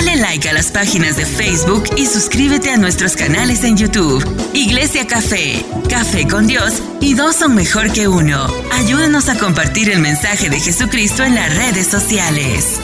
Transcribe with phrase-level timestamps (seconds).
[0.00, 4.24] Dale like a las páginas de Facebook y suscríbete a nuestros canales en YouTube.
[4.54, 8.46] Iglesia Café, Café con Dios y dos son mejor que uno.
[8.72, 12.80] Ayúdanos a compartir el mensaje de Jesucristo en las redes sociales.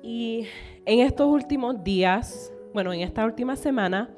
[0.00, 0.46] Y
[0.86, 4.10] en estos últimos días, bueno, en esta última semana,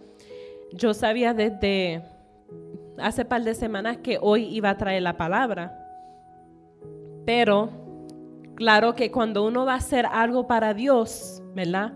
[0.74, 2.02] yo sabía desde
[2.98, 5.72] hace par de semanas que hoy iba a traer la palabra.
[7.24, 7.81] Pero
[8.62, 11.94] claro que cuando uno va a hacer algo para Dios, ¿verdad?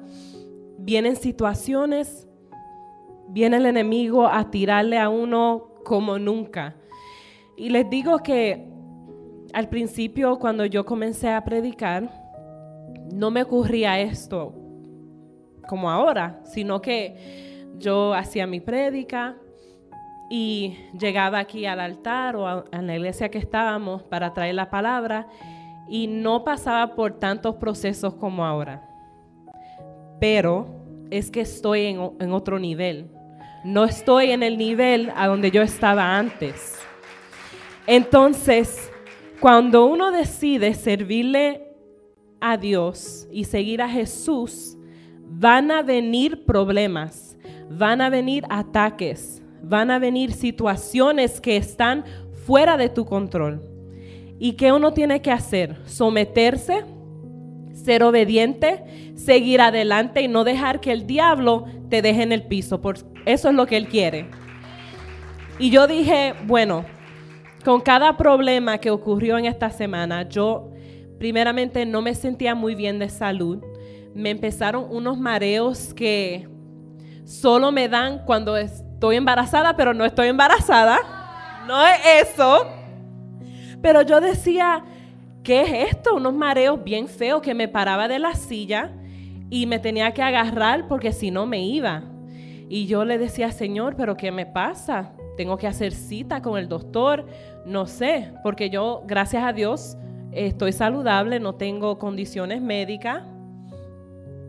[0.78, 2.26] Vienen situaciones,
[3.28, 6.74] viene el enemigo a tirarle a uno como nunca.
[7.56, 8.66] Y les digo que
[9.52, 12.10] al principio cuando yo comencé a predicar,
[13.12, 14.52] no me ocurría esto
[15.68, 19.36] como ahora, sino que yo hacía mi prédica,
[20.28, 25.28] y llegaba aquí al altar o a, la iglesia que estábamos para traer la palabra
[25.88, 28.82] y no pasaba por tantos procesos como ahora.
[30.20, 30.68] Pero
[31.10, 33.10] es que estoy en, otro nivel.
[33.64, 36.78] No estoy en el nivel a donde yo estaba antes.
[37.86, 38.90] Entonces,
[39.40, 41.62] cuando uno decide servirle
[42.40, 44.76] a Dios y seguir a Jesús,
[45.28, 47.36] van a venir problemas,
[47.70, 52.04] van a venir ataques, van a venir situaciones que están
[52.46, 53.75] fuera de tu control.
[54.38, 55.76] ¿Y qué uno tiene que hacer?
[55.86, 56.84] Someterse,
[57.72, 62.80] ser obediente, seguir adelante y no dejar que el diablo te deje en el piso.
[62.80, 64.28] Por eso es lo que él quiere.
[65.58, 66.84] Y yo dije, bueno,
[67.64, 70.70] con cada problema que ocurrió en esta semana, yo
[71.18, 73.64] primeramente no me sentía muy bien de salud.
[74.14, 76.48] Me empezaron unos mareos que
[77.24, 80.98] solo me dan cuando es, estoy embarazada, pero no estoy embarazada.
[81.66, 82.66] No es eso.
[83.86, 84.82] Pero yo decía,
[85.44, 86.16] ¿qué es esto?
[86.16, 88.90] Unos mareos bien feos que me paraba de la silla
[89.48, 92.02] y me tenía que agarrar porque si no me iba.
[92.68, 95.12] Y yo le decía, Señor, ¿pero qué me pasa?
[95.36, 97.26] Tengo que hacer cita con el doctor.
[97.64, 99.96] No sé, porque yo, gracias a Dios,
[100.32, 103.22] estoy saludable, no tengo condiciones médicas.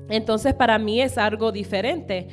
[0.09, 2.27] Entonces para mí es algo diferente.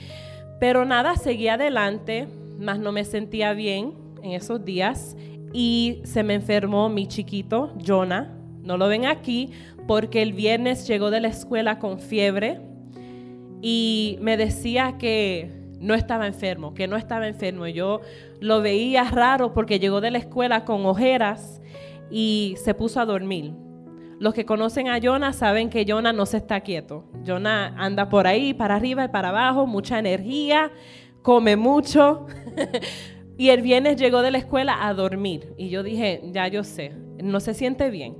[0.58, 2.28] Pero nada, seguí adelante,
[2.58, 3.92] más no me sentía bien
[4.22, 5.18] en esos días
[5.54, 8.36] y se me enfermó mi chiquito, Jonah.
[8.62, 9.52] No lo ven aquí
[9.86, 12.60] porque el viernes llegó de la escuela con fiebre
[13.62, 17.68] y me decía que no estaba enfermo, que no estaba enfermo.
[17.68, 18.00] Yo
[18.40, 21.60] lo veía raro porque llegó de la escuela con ojeras
[22.10, 23.52] y se puso a dormir.
[24.18, 27.04] Los que conocen a Jonah saben que Jonah no se está quieto.
[27.24, 30.72] Jonah anda por ahí, para arriba y para abajo, mucha energía,
[31.22, 32.26] come mucho.
[33.36, 35.54] y el viernes llegó de la escuela a dormir.
[35.56, 38.16] Y yo dije, ya yo sé, no se siente bien.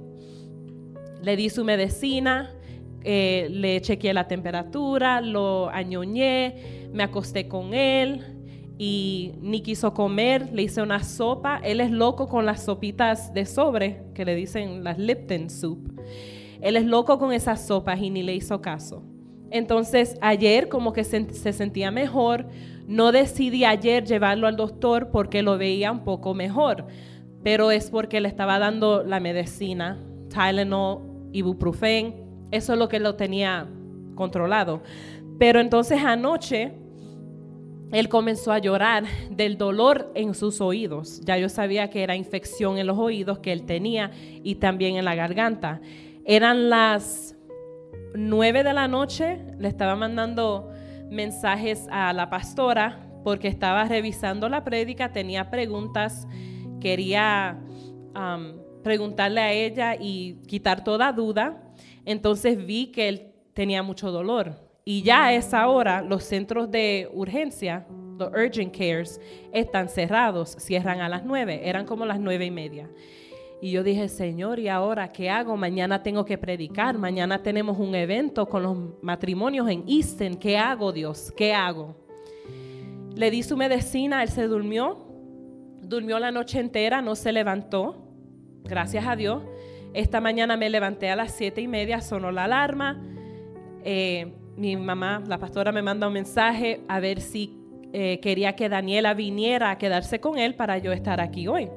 [1.22, 2.50] Le di su medicina,
[3.02, 8.34] eh, le chequeé la temperatura, lo añoñé, me acosté con él,
[8.76, 11.60] y ni quiso comer, le hice una sopa.
[11.62, 16.00] Él es loco con las sopitas de sobre, que le dicen las Lipton soup.
[16.60, 19.04] Él es loco con esas sopas y ni le hizo caso.
[19.50, 22.48] Entonces ayer como que se, se sentía mejor,
[22.86, 26.86] no decidí ayer llevarlo al doctor porque lo veía un poco mejor,
[27.42, 31.00] pero es porque le estaba dando la medicina, Tylenol,
[31.32, 32.14] ibuprofen,
[32.50, 33.68] eso es lo que lo tenía
[34.14, 34.82] controlado.
[35.38, 36.72] Pero entonces anoche
[37.92, 41.20] él comenzó a llorar del dolor en sus oídos.
[41.24, 44.10] Ya yo sabía que era infección en los oídos que él tenía
[44.42, 45.80] y también en la garganta.
[46.24, 47.36] Eran las
[48.14, 50.70] nueve de la noche, le estaba mandando
[51.10, 56.28] mensajes a la pastora porque estaba revisando la prédica, tenía preguntas,
[56.81, 57.59] quería
[58.15, 61.62] um, preguntarle a ella y quitar toda duda.
[62.04, 64.62] Entonces vi que él tenía mucho dolor.
[64.84, 67.87] Y ya a esa hora los centros de urgencia,
[68.19, 69.19] los urgent cares,
[69.53, 72.91] están cerrados, cierran a las nueve, eran como las nueve y media.
[73.64, 75.56] Y yo dije, Señor, ¿y ahora qué hago?
[75.56, 80.93] Mañana tengo que predicar, mañana tenemos un evento con los matrimonios en Easton, ¿qué hago
[80.93, 81.32] Dios?
[81.34, 81.96] ¿Qué hago?
[83.16, 85.06] Le di su medicina, él se durmió,
[85.81, 87.96] durmió la noche entera, no se levantó,
[88.64, 89.43] gracias a Dios.
[89.94, 93.02] Esta mañana me levanté a las siete y media, sonó la alarma.
[93.82, 97.56] Eh, mi mamá, la pastora, me manda un mensaje a ver si
[97.94, 101.70] eh, quería que Daniela viniera a quedarse con él para yo estar aquí hoy.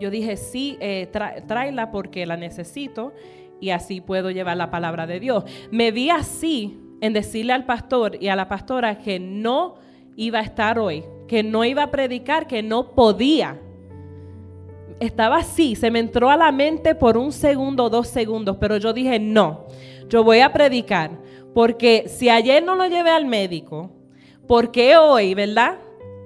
[0.00, 1.08] Yo dije, sí, eh,
[1.46, 3.12] tráela porque la necesito
[3.60, 5.44] y así puedo llevar la palabra de Dios.
[5.70, 9.76] Me vi así en decirle al pastor y a la pastora que no
[10.16, 13.60] iba a estar hoy, que no iba a predicar, que no podía.
[14.98, 18.94] estaba así, se me entró a la mente por un segundo, dos segundos, pero yo
[18.94, 19.66] dije, no,
[20.08, 21.10] yo voy a predicar,
[21.52, 23.90] porque si ayer no lo llevé al médico,
[24.46, 25.78] ¿por qué hoy, verdad?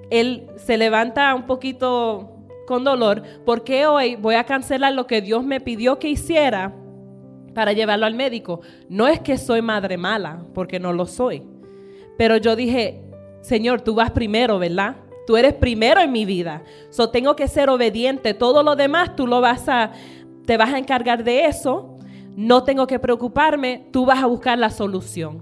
[0.09, 2.30] Él se levanta un poquito
[2.71, 6.73] con dolor, ¿por qué hoy voy a cancelar lo que Dios me pidió que hiciera
[7.53, 8.61] para llevarlo al médico?
[8.87, 11.43] No es que soy madre mala, porque no lo soy,
[12.17, 13.01] pero yo dije,
[13.41, 14.95] Señor, tú vas primero, ¿verdad?
[15.27, 16.63] Tú eres primero en mi vida.
[16.91, 18.33] So tengo que ser obediente.
[18.33, 19.91] Todo lo demás tú lo vas a
[20.45, 21.97] te vas a encargar de eso.
[22.37, 25.41] No tengo que preocuparme, tú vas a buscar la solución.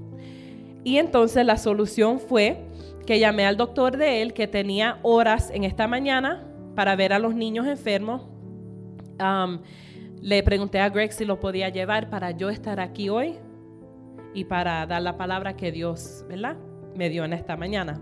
[0.83, 2.57] Y entonces la solución fue
[3.05, 6.48] que llamé al doctor de él que tenía horas en esta mañana
[6.79, 8.21] para ver a los niños enfermos.
[9.19, 9.59] Um,
[10.21, 13.35] le pregunté a Greg si lo podía llevar para yo estar aquí hoy
[14.33, 16.55] y para dar la palabra que Dios, ¿verdad?
[16.95, 17.99] me dio en esta mañana.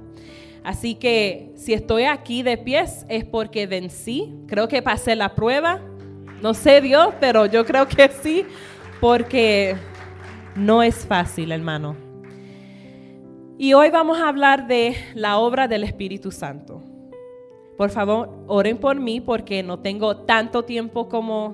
[0.64, 4.36] Así que si estoy aquí de pies es porque vencí.
[4.46, 5.82] Creo que pasé la prueba.
[6.44, 8.46] No sé Dios, pero yo creo que sí,
[9.02, 9.76] porque
[10.56, 11.98] no es fácil, hermano.
[13.58, 16.84] Y hoy vamos a hablar de la obra del Espíritu Santo.
[17.78, 21.54] Por favor, oren por mí porque no tengo tanto tiempo como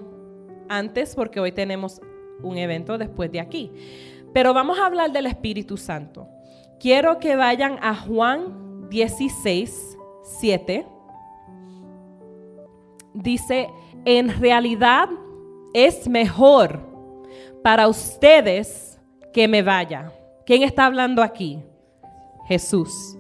[0.70, 2.02] antes, porque hoy tenemos
[2.42, 3.72] un evento después de aquí.
[4.34, 6.28] Pero vamos a hablar del Espíritu Santo.
[6.80, 10.86] Quiero que vayan a Juan 16, 7.
[13.14, 13.70] Dice,
[14.06, 15.10] en realidad
[15.74, 16.80] es mejor
[17.62, 19.00] para ustedes
[19.34, 20.12] que me vaya.
[20.46, 21.60] ¿Quién está hablando aquí?
[22.48, 23.18] Jesús.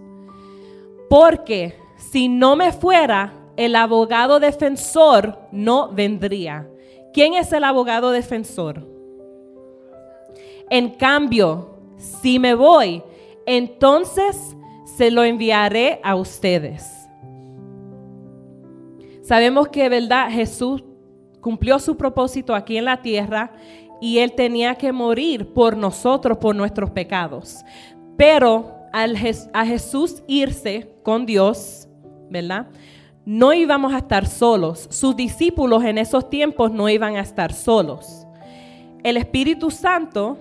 [1.09, 6.67] Porque si no me fuera, el abogado defensor no vendría.
[7.13, 8.87] ¿Quién es el abogado defensor?
[10.69, 13.03] En cambio, si me voy,
[13.45, 14.55] entonces
[14.97, 16.89] se lo enviaré a ustedes.
[19.21, 20.29] Sabemos que, ¿verdad?
[20.29, 20.83] Jesús
[21.39, 23.53] cumplió su propósito aquí en la tierra
[24.01, 27.63] y él tenía que morir por nosotros, por nuestros pecados.
[28.17, 29.17] Pero al
[29.53, 31.82] a Jesús irse con Dios,
[32.33, 32.67] ¿verdad?
[33.25, 34.87] No íbamos a estar solos.
[34.91, 38.27] Sus discípulos en esos tiempos no iban a estar solos.
[39.01, 40.37] El Espíritu Santo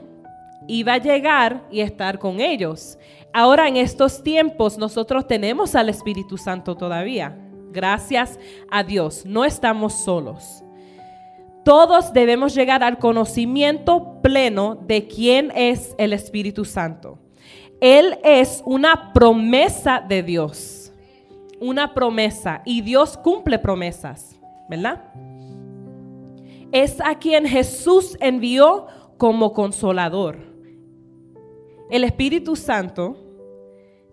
[0.67, 2.99] iba a llegar y estar con ellos.
[3.33, 7.39] Ahora en estos tiempos nosotros tenemos al Espíritu Santo todavía.
[7.71, 8.39] Gracias
[8.71, 10.65] a Dios, no estamos solos.
[11.65, 17.19] Todos debemos llegar al conocimiento pleno de quién es el Espíritu Santo.
[17.81, 20.82] Él es una promesa de Dios.
[21.63, 22.61] Una promesa.
[22.65, 24.39] Y Dios cumple promesas,
[24.69, 25.05] ¿verdad?
[26.73, 28.87] Es a quien Jesús envió
[29.17, 30.39] como consolador.
[31.89, 33.17] El Espíritu Santo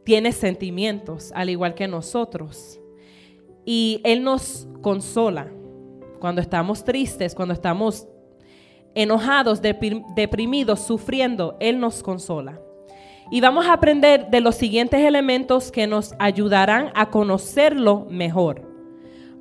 [0.04, 2.80] tiene sentimientos, al igual que nosotros.
[3.66, 5.51] Y Él nos consola
[6.19, 8.07] cuando estamos tristes, cuando estamos
[8.94, 11.57] enojados, deprimidos, sufriendo.
[11.60, 12.62] Él nos consola.
[13.31, 18.63] Y vamos a aprender de los siguientes elementos que nos ayudarán a conocerlo mejor.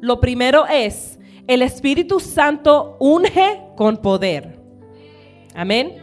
[0.00, 4.58] Lo primero es, el Espíritu Santo unge con poder.
[5.55, 5.96] Amén.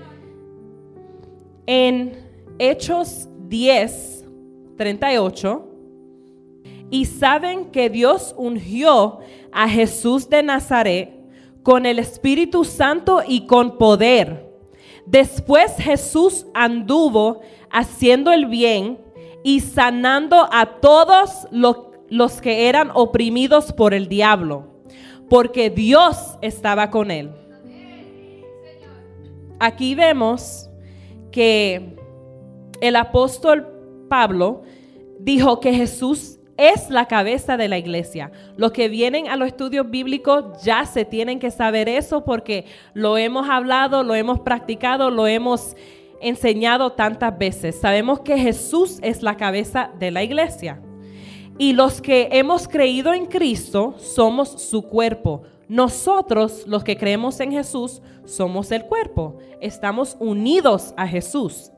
[1.68, 2.18] En
[2.58, 4.26] Hechos 10,
[4.78, 5.72] 38.
[6.90, 9.20] Y saben que Dios ungió
[9.52, 11.12] a Jesús de Nazaret
[11.62, 14.45] con el Espíritu Santo y con poder.
[15.06, 19.00] Después Jesús anduvo haciendo el bien
[19.44, 24.68] y sanando a todos los que eran oprimidos por el diablo,
[25.30, 27.30] porque Dios estaba con él.
[29.60, 30.70] Aquí vemos
[31.32, 31.96] que
[32.82, 33.68] el apóstol
[34.10, 34.64] Pablo
[35.20, 38.32] dijo que Jesús es la cabeza de la iglesia.
[38.56, 43.18] Los que vienen a los estudios bíblicos ya se tienen que saber eso porque lo
[43.18, 45.76] hemos hablado, lo hemos practicado, lo hemos
[46.22, 47.80] enseñado tantas veces.
[47.80, 50.82] Sabemos que Jesús es la cabeza de la iglesia.
[51.58, 55.44] Y los que hemos creído en Cristo somos su cuerpo.
[55.68, 59.38] Nosotros, los que creemos en Jesús, somos el cuerpo.
[59.62, 61.72] Estamos unidos a Jesús.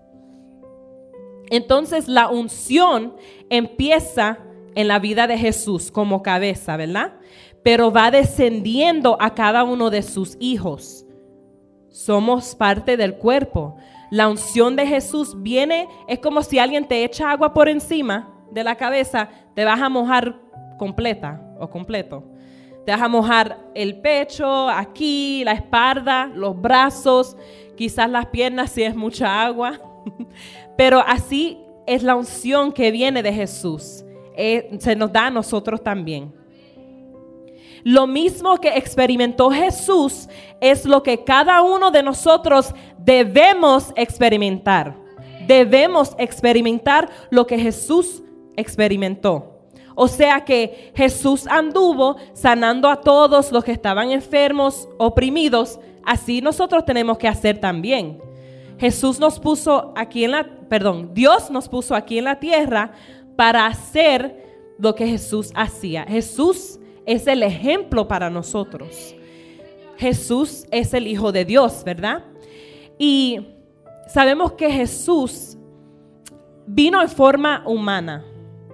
[1.50, 3.16] Entonces la unción
[3.50, 4.40] empieza
[4.78, 7.14] en la vida de Jesús como cabeza, ¿verdad?
[7.64, 11.04] Pero va descendiendo a cada uno de sus hijos.
[11.90, 13.76] Somos parte del cuerpo.
[14.12, 18.64] La unción de Jesús viene, es como si alguien te echa agua por encima de
[18.64, 20.40] la cabeza, te vas a mojar
[20.78, 22.24] completa o completo.
[22.86, 27.36] Te vas a mojar el pecho, aquí, la espalda, los brazos,
[27.76, 29.82] quizás las piernas si es mucha agua.
[30.78, 31.58] Pero así
[31.88, 34.04] es la unción que viene de Jesús.
[34.38, 36.32] Eh, se nos da a nosotros también.
[37.84, 40.30] Lo mismo que experimentó Jesús
[40.62, 44.96] es lo que cada uno de nosotros debemos experimentar.
[45.48, 48.22] Debemos experimentar lo que Jesús
[48.56, 49.58] experimentó.
[49.96, 55.80] O sea que Jesús anduvo sanando a todos los que estaban enfermos, oprimidos.
[56.06, 58.22] Así nosotros tenemos que hacer también.
[58.78, 62.92] Jesús nos puso aquí en la, perdón, Dios nos puso aquí en la tierra
[63.38, 64.36] para hacer
[64.78, 66.04] lo que Jesús hacía.
[66.04, 69.16] Jesús es el ejemplo para nosotros.
[69.96, 72.26] Jesús es el Hijo de Dios, ¿verdad?
[73.00, 73.48] Y
[74.08, 75.58] sabemos que Jesús
[76.66, 78.26] vino en forma humana.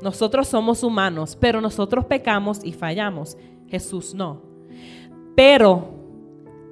[0.01, 3.37] Nosotros somos humanos, pero nosotros pecamos y fallamos.
[3.69, 4.41] Jesús no.
[5.35, 5.93] Pero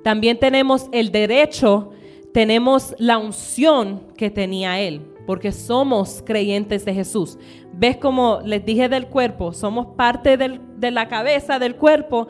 [0.04, 1.92] también tenemos el derecho,
[2.34, 7.40] tenemos la unción que tenía Él, porque somos creyentes de Jesús.
[7.72, 9.54] ¿Ves como les dije del cuerpo?
[9.54, 12.28] Somos parte de la cabeza del cuerpo.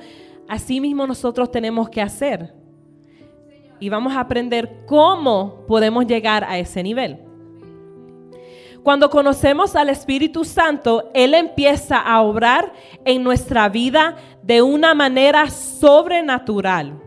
[0.48, 2.54] Así mismo nosotros tenemos que hacer.
[3.80, 7.18] Y vamos a aprender cómo podemos llegar a ese nivel.
[8.84, 12.72] Cuando conocemos al Espíritu Santo, Él empieza a obrar
[13.04, 17.02] en nuestra vida de una manera sobrenatural,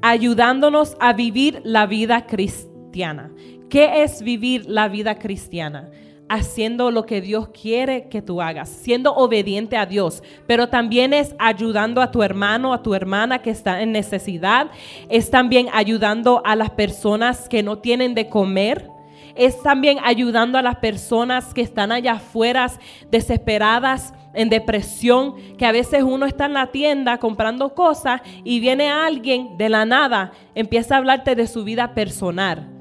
[0.00, 3.30] ayudándonos a vivir la vida cristiana.
[3.68, 5.90] ¿Qué es vivir la vida cristiana?
[6.28, 11.34] haciendo lo que Dios quiere que tú hagas, siendo obediente a Dios, pero también es
[11.38, 14.70] ayudando a tu hermano, a tu hermana que está en necesidad,
[15.08, 18.90] es también ayudando a las personas que no tienen de comer,
[19.36, 22.70] es también ayudando a las personas que están allá afuera
[23.10, 28.90] desesperadas, en depresión, que a veces uno está en la tienda comprando cosas y viene
[28.90, 32.75] alguien de la nada, empieza a hablarte de su vida personal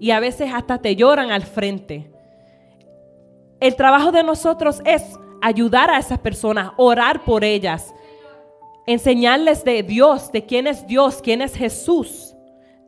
[0.00, 2.10] y a veces hasta te lloran al frente.
[3.60, 7.94] El trabajo de nosotros es ayudar a esas personas, orar por ellas,
[8.86, 12.34] enseñarles de Dios, de quién es Dios, quién es Jesús,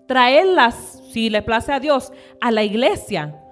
[0.06, 3.42] traerlas si le place a Dios, a la iglesia.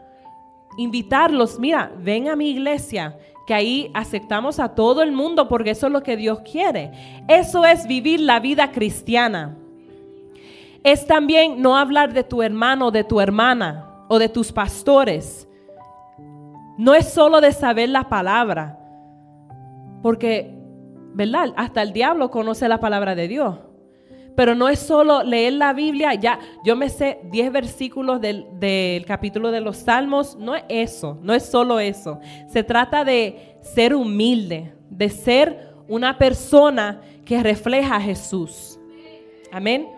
[0.77, 5.87] Invitarlos, mira, ven a mi iglesia, que ahí aceptamos a todo el mundo porque eso
[5.87, 6.93] es lo que Dios quiere.
[7.29, 9.57] Eso es vivir la vida cristiana.
[10.85, 15.49] Es también no hablar de tu hermano, de tu hermana o de tus pastores.
[16.77, 18.79] No es solo de saber la palabra,
[20.03, 20.55] porque,
[21.15, 21.55] ¿verdad?
[21.57, 23.59] Hasta el diablo conoce la palabra de Dios.
[24.37, 29.07] Pero no es solo leer la Biblia, ya yo me sé 10 versículos del, del,
[29.07, 32.19] capítulo de los Salmos, no es eso, no es solo eso.
[32.49, 38.79] Se trata de ser humilde, de ser una persona que refleja a Jesús.
[39.53, 39.89] Amén.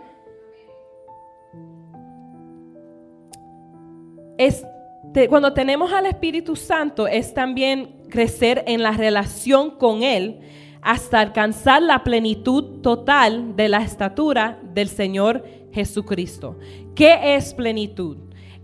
[5.29, 10.41] Cuando tenemos al Espíritu Santo es también crecer en la relación con Él
[10.83, 16.59] hasta alcanzar la plenitud total de la estatura del Señor Jesucristo.
[16.95, 18.19] ¿Qué es plenitud?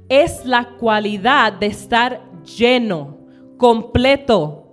[0.09, 3.19] Es la cualidad de estar lleno,
[3.57, 4.69] completo.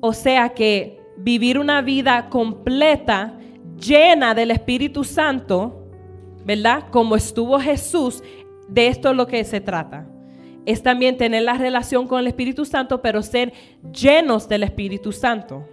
[0.00, 3.38] O sea que vivir una vida completa,
[3.78, 5.88] llena del Espíritu Santo,
[6.44, 6.84] ¿verdad?
[6.90, 8.22] Como estuvo Jesús,
[8.68, 10.06] de esto es lo que se trata.
[10.66, 13.52] Es también tener la relación con el Espíritu Santo, pero ser
[13.92, 15.64] llenos del Espíritu Santo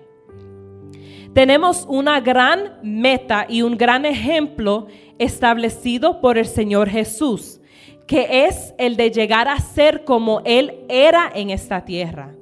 [1.35, 4.87] tenemos una gran meta y un gran ejemplo
[5.19, 7.59] establecido por el Señor Jesús,
[8.07, 12.33] que es el de llegar a ser como Él era en esta tierra.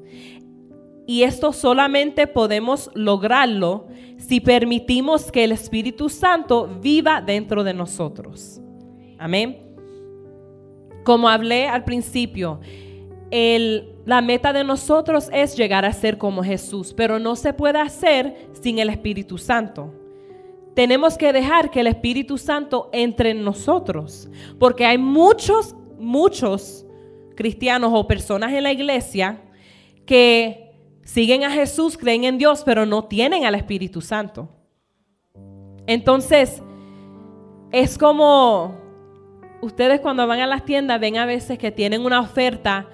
[1.08, 8.62] Y esto solamente podemos lograrlo si permitimos que el Espíritu Santo viva dentro de nosotros.
[9.18, 9.63] Amén.
[11.04, 12.60] Como hablé al principio,
[14.06, 18.50] la meta de nosotros es llegar a ser como Jesús, pero no se puede hacer
[18.62, 19.94] sin el Espíritu Santo.
[20.76, 24.30] Tenemos que dejar que el Espíritu Santo entre en nosotros,
[24.60, 26.86] porque hay muchos, muchos
[27.36, 29.42] cristianos o personas en la iglesia
[30.06, 30.72] que
[31.04, 34.50] siguen a Jesús, creen en Dios, pero no tienen al Espíritu Santo.
[35.86, 36.62] Entonces,
[37.72, 38.83] es como
[39.64, 42.88] ustedes cuando van a las tiendas ven a veces que tienen una oferta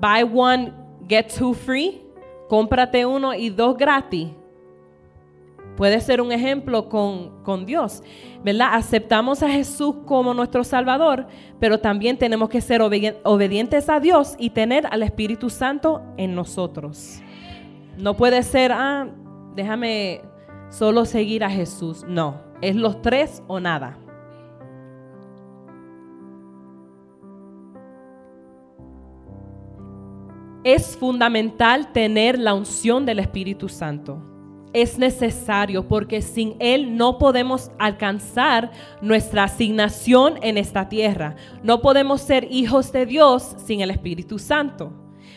[0.00, 0.72] buy one,
[1.08, 2.02] get two free,
[2.48, 4.28] cómprate uno y dos gratis.
[5.76, 8.02] Puede ser un ejemplo con, con, Dios,
[8.44, 8.70] ¿verdad?
[8.72, 11.26] Aceptamos a Jesús como nuestro Salvador,
[11.58, 17.22] pero también tenemos que ser obedientes a Dios y tener al Espíritu Santo en nosotros.
[17.96, 19.08] No puede ser, ah,
[19.54, 20.20] déjame
[20.68, 22.04] solo seguir a Jesús.
[22.06, 24.01] No, es los tres o nada.
[30.64, 34.22] Es fundamental tener la unción del Espíritu Santo.
[34.74, 38.70] es necesario porque sin Él no podemos alcanzar
[39.02, 41.36] nuestra asignación en esta tierra.
[41.62, 44.90] No podemos ser hijos de Dios sin el Espíritu Santo.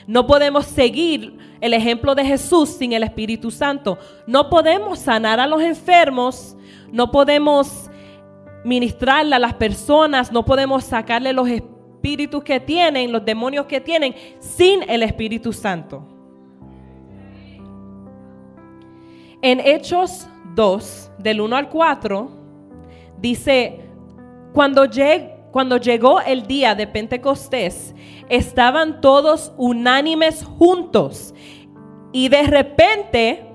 [0.07, 3.97] No podemos seguir el ejemplo de Jesús sin el Espíritu Santo.
[4.25, 6.55] No podemos sanar a los enfermos.
[6.93, 7.89] No podemos
[8.63, 10.31] ministrarle a las personas.
[10.31, 11.74] No podemos sacarle los espíritus
[12.43, 16.03] que tienen, los demonios que tienen, sin el Espíritu Santo.
[19.41, 22.31] En Hechos 2, del 1 al 4,
[23.19, 23.79] dice,
[24.53, 24.83] cuando,
[25.51, 27.95] cuando llegó el día de Pentecostés,
[28.29, 31.33] estaban todos unánimes juntos.
[32.11, 33.45] Y de repente,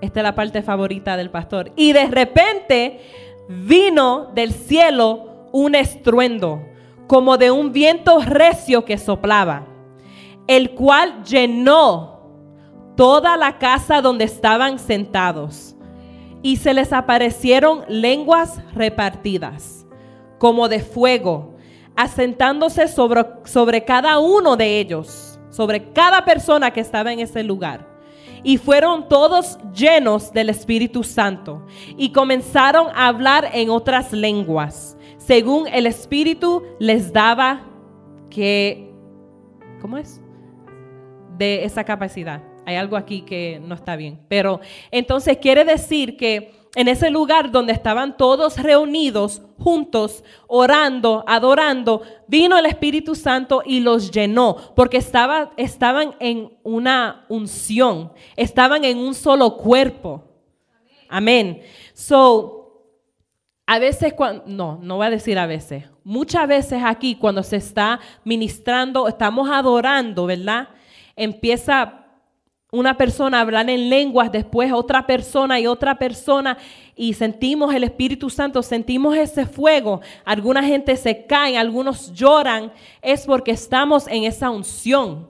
[0.00, 3.00] esta es la parte favorita del pastor, y de repente
[3.48, 6.67] vino del cielo un estruendo,
[7.08, 9.66] como de un viento recio que soplaba,
[10.46, 12.18] el cual llenó
[12.96, 15.74] toda la casa donde estaban sentados.
[16.42, 19.86] Y se les aparecieron lenguas repartidas,
[20.38, 21.56] como de fuego,
[21.96, 27.88] asentándose sobre, sobre cada uno de ellos, sobre cada persona que estaba en ese lugar.
[28.44, 31.64] Y fueron todos llenos del Espíritu Santo
[31.96, 34.97] y comenzaron a hablar en otras lenguas,
[35.28, 37.66] según el Espíritu les daba
[38.30, 38.90] que,
[39.80, 40.20] ¿cómo es?
[41.36, 44.20] De esa capacidad hay algo aquí que no está bien.
[44.28, 52.02] Pero entonces quiere decir que en ese lugar donde estaban todos reunidos, juntos, orando, adorando,
[52.26, 58.98] vino el Espíritu Santo y los llenó, porque estaba, estaban en una unción, estaban en
[58.98, 60.24] un solo cuerpo.
[61.08, 61.62] Amén.
[61.94, 62.57] So,
[63.70, 67.56] a veces, cuando, no, no voy a decir a veces, muchas veces aquí cuando se
[67.56, 70.70] está ministrando, estamos adorando, ¿verdad?
[71.14, 72.06] Empieza
[72.72, 76.56] una persona hablar en lenguas, después otra persona y otra persona,
[76.96, 80.00] y sentimos el Espíritu Santo, sentimos ese fuego.
[80.24, 82.72] Alguna gente se cae, algunos lloran,
[83.02, 85.28] es porque estamos en esa unción.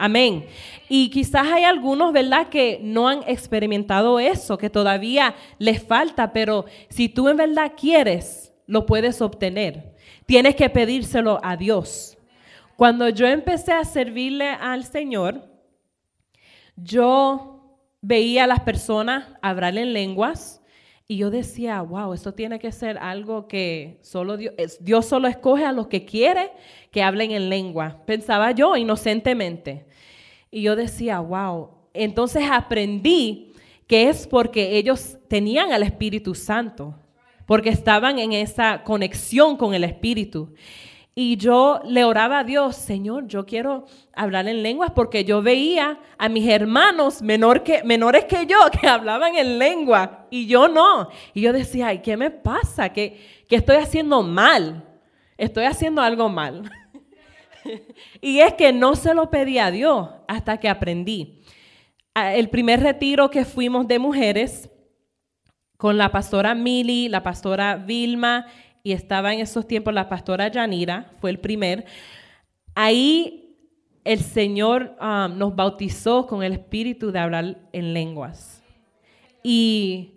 [0.00, 0.46] Amén.
[0.88, 6.66] Y quizás hay algunos, ¿verdad?, que no han experimentado eso, que todavía les falta, pero
[6.88, 9.96] si tú en verdad quieres, lo puedes obtener.
[10.24, 12.16] Tienes que pedírselo a Dios.
[12.76, 15.50] Cuando yo empecé a servirle al Señor,
[16.76, 20.62] yo veía a las personas hablar en lenguas
[21.08, 25.64] y yo decía, wow, eso tiene que ser algo que solo Dios, Dios solo escoge
[25.64, 26.52] a los que quiere
[26.92, 28.02] que hablen en lengua.
[28.06, 29.87] Pensaba yo inocentemente.
[30.50, 31.70] Y yo decía, wow.
[31.94, 33.52] Entonces aprendí
[33.86, 36.94] que es porque ellos tenían al Espíritu Santo,
[37.46, 40.52] porque estaban en esa conexión con el Espíritu.
[41.20, 45.98] Y yo le oraba a Dios, Señor, yo quiero hablar en lenguas porque yo veía
[46.16, 51.08] a mis hermanos menor que, menores que yo que hablaban en lengua y yo no.
[51.34, 52.90] Y yo decía, ¿y qué me pasa?
[52.90, 54.84] ¿Qué, qué estoy haciendo mal?
[55.36, 56.70] Estoy haciendo algo mal.
[58.20, 61.42] y es que no se lo pedí a Dios hasta que aprendí.
[62.14, 64.70] El primer retiro que fuimos de mujeres
[65.76, 68.46] con la pastora Mili, la pastora Vilma
[68.82, 71.84] y estaba en esos tiempos la pastora Yanira, fue el primer.
[72.74, 73.48] Ahí
[74.04, 78.62] el Señor um, nos bautizó con el espíritu de hablar en lenguas.
[79.42, 80.14] Y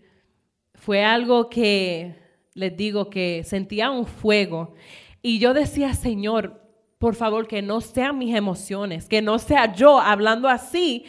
[0.76, 2.16] fue algo que,
[2.54, 4.74] les digo, que sentía un fuego.
[5.22, 6.61] Y yo decía, Señor,
[7.02, 11.06] por favor, que no sean mis emociones, que no sea yo hablando así,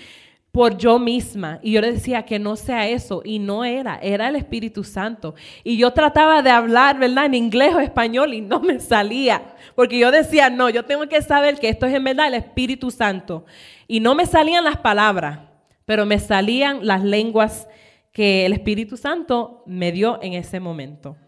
[0.50, 1.61] por yo misma.
[1.62, 3.20] Y yo le decía que no sea eso.
[3.26, 5.35] Y no era, era el Espíritu Santo.
[5.62, 7.26] Y yo trataba de hablar, ¿verdad?
[7.26, 9.55] En inglés o español y no me salía.
[9.74, 12.90] Porque yo decía, no, yo tengo que saber que esto es en verdad el Espíritu
[12.90, 13.44] Santo.
[13.87, 15.40] Y no me salían las palabras,
[15.85, 17.68] pero me salían las lenguas
[18.12, 21.18] que el Espíritu Santo me dio en ese momento.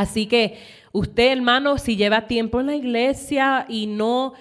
[0.00, 0.56] Así que
[0.92, 4.32] usted, hermano, si lleva tiempo en la iglesia y no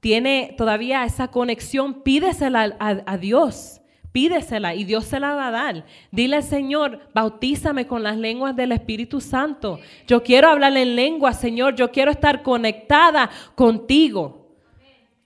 [0.00, 3.80] tiene todavía esa conexión, pídesela a, Dios.
[4.12, 5.86] Pídesela y Dios se la va a dar.
[6.10, 9.80] Dile, Señor, bautízame con las lenguas del Espíritu Santo.
[10.06, 11.74] Yo quiero hablar en lengua, Señor.
[11.74, 14.58] Yo quiero estar conectada contigo.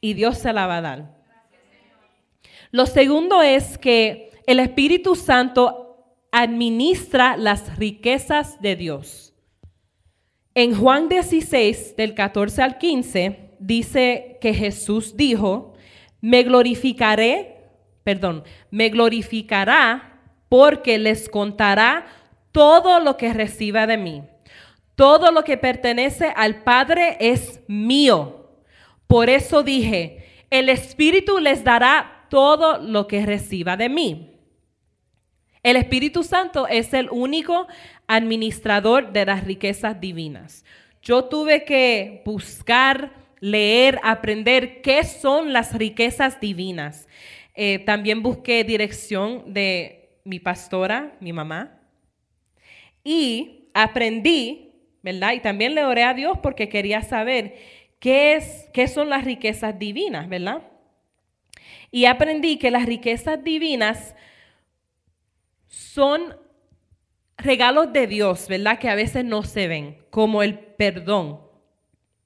[0.01, 1.17] Y Dios se la va a dar.
[2.71, 9.32] Lo segundo es que el Espíritu Santo administra las riquezas de Dios.
[10.55, 15.73] En Juan 16, del 14 al 15, dice que Jesús dijo,
[16.21, 17.57] me glorificaré,
[18.05, 22.05] perdón, me glorificará porque les contará
[22.53, 24.23] todo lo que reciba de mí.
[24.95, 28.51] Todo lo que pertenece al Padre es mío.
[29.07, 34.33] Por eso dije, el Espíritu les dará todo lo que reciba de mí.
[35.63, 37.69] El Espíritu Santo es el único
[38.15, 40.65] administrador de las riquezas divinas.
[41.03, 47.09] Yo tuve que buscar, leer, aprender qué son las riquezas divinas.
[47.55, 51.81] Eh, también busqué dirección de mi pastora, mi mamá,
[53.03, 54.73] y aprendí,
[55.03, 55.33] ¿verdad?
[55.33, 57.57] Y también le oré a Dios porque quería saber
[57.99, 60.63] qué, es, qué son las riquezas divinas, ¿verdad?
[61.91, 64.15] Y aprendí que las riquezas divinas
[65.67, 66.42] son
[67.37, 68.79] regalos de Dios, ¿verdad?
[68.79, 71.41] Que a veces no se ven, como el perdón.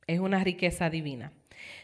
[0.07, 1.33] Es una riqueza divina.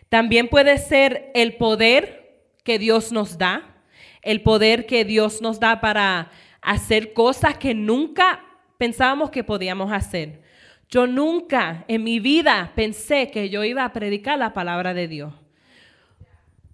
[0.08, 3.76] También puede ser el poder que Dios nos da,
[4.22, 6.30] el poder que Dios nos da para
[6.60, 8.44] hacer cosas que nunca
[8.78, 10.42] pensábamos que podíamos hacer.
[10.88, 15.32] Yo nunca en mi vida pensé que yo iba a predicar la palabra de Dios.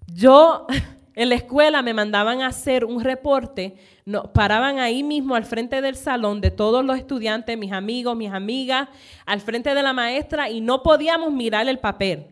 [0.06, 0.66] Yo
[1.18, 5.81] en la escuela me mandaban a hacer un reporte, no, paraban ahí mismo al frente
[5.81, 8.88] del salón de todos los estudiantes, mis amigos, mis amigas,
[9.26, 12.28] al frente de la maestra y no podíamos mirar el papel.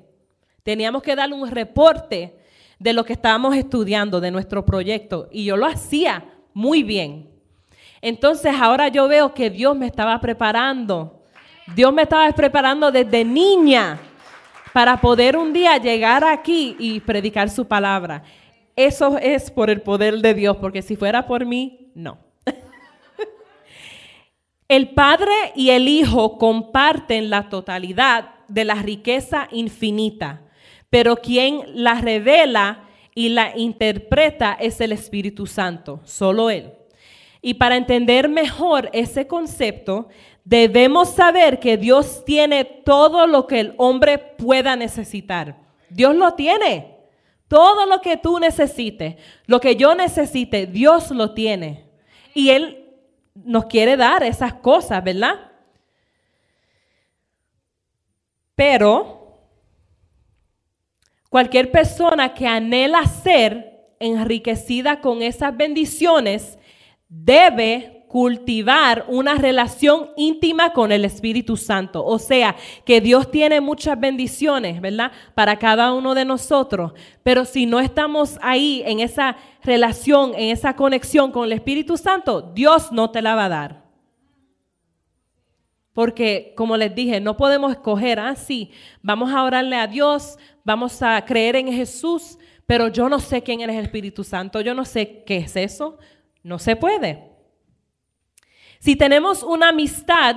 [0.62, 2.38] Teníamos que darle un reporte
[2.78, 7.28] de lo que estábamos estudiando, de nuestro proyecto, y yo lo hacía muy bien.
[8.00, 11.24] Entonces ahora yo veo que Dios me estaba preparando.
[11.74, 13.98] Dios me estaba preparando desde niña
[14.72, 18.22] para poder un día llegar aquí y predicar su palabra.
[18.76, 22.18] Eso es por el poder de Dios, porque si fuera por mí, no.
[24.68, 30.42] el Padre y el Hijo comparten la totalidad de la riqueza infinita,
[30.90, 32.84] pero quien la revela
[33.14, 36.74] y la interpreta es el Espíritu Santo, solo Él.
[37.40, 40.08] Y para entender mejor ese concepto,
[40.44, 45.56] debemos saber que Dios tiene todo lo que el hombre pueda necesitar.
[45.88, 46.95] Dios lo tiene.
[47.48, 51.86] Todo lo que tú necesites, lo que yo necesite, Dios lo tiene.
[52.34, 52.86] Y Él
[53.34, 55.52] nos quiere dar esas cosas, ¿verdad?
[58.54, 59.38] Pero
[61.28, 66.58] cualquier persona que anhela ser enriquecida con esas bendiciones
[67.08, 72.04] debe cultivar una relación íntima con el Espíritu Santo.
[72.04, 75.12] O sea, que Dios tiene muchas bendiciones, ¿verdad?
[75.34, 76.92] Para cada uno de nosotros.
[77.22, 82.40] Pero si no estamos ahí en esa relación, en esa conexión con el Espíritu Santo,
[82.40, 83.86] Dios no te la va a dar.
[85.92, 91.00] Porque, como les dije, no podemos escoger, así, ah, vamos a orarle a Dios, vamos
[91.00, 94.84] a creer en Jesús, pero yo no sé quién es el Espíritu Santo, yo no
[94.84, 95.98] sé qué es eso.
[96.46, 97.35] No se puede.
[98.78, 100.36] Si tenemos una amistad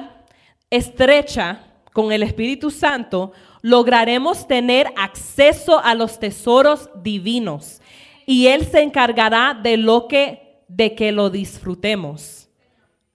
[0.69, 7.81] estrecha con el Espíritu Santo, lograremos tener acceso a los tesoros divinos
[8.25, 12.47] y Él se encargará de lo que, de que lo disfrutemos.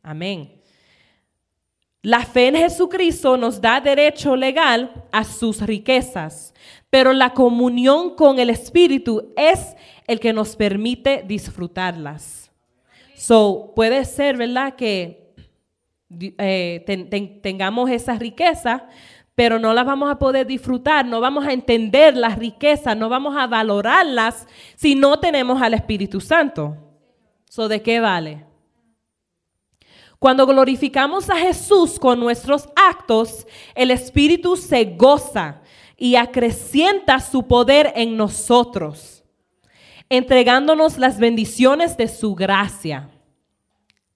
[0.03, 0.61] Amén.
[2.03, 6.53] La fe en Jesucristo nos da derecho legal a sus riquezas,
[6.91, 9.75] pero la comunión con el Espíritu es
[10.07, 12.44] el que nos permite disfrutarlas.
[13.27, 14.75] So, puede ser, ¿verdad?
[14.77, 15.35] Que
[16.11, 18.87] eh, tengamos esa riqueza,
[19.35, 23.35] pero no las vamos a poder disfrutar, no vamos a entender las riquezas, no vamos
[23.35, 26.77] a valorarlas si no tenemos al Espíritu Santo.
[27.49, 28.45] So, ¿De qué vale?
[30.19, 35.63] Cuando glorificamos a Jesús con nuestros actos, el Espíritu se goza
[35.97, 39.25] y acrecienta su poder en nosotros,
[40.11, 43.09] entregándonos las bendiciones de su gracia,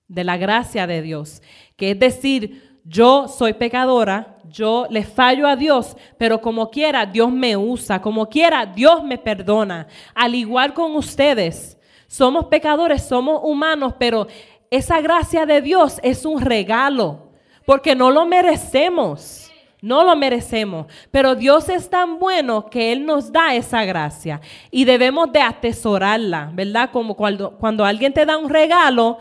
[0.09, 1.43] de la gracia de Dios
[1.79, 7.31] que es decir, yo soy pecadora, yo le fallo a Dios, pero como quiera Dios
[7.31, 9.87] me usa, como quiera Dios me perdona.
[10.13, 14.27] Al igual con ustedes, somos pecadores, somos humanos, pero
[14.71, 17.31] esa gracia de Dios es un regalo,
[17.65, 19.45] porque no lo merecemos.
[19.81, 24.41] No lo merecemos, pero Dios es tan bueno que Él nos da esa gracia
[24.73, 26.91] y debemos de atesorarla, ¿verdad?
[26.91, 29.19] Como cuando, cuando alguien te da un regalo,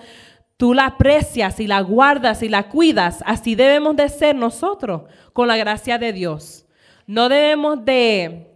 [0.58, 3.24] tú la aprecias y la guardas y la cuidas.
[3.26, 6.65] Así debemos de ser nosotros con la gracia de Dios.
[7.06, 8.52] No debemos de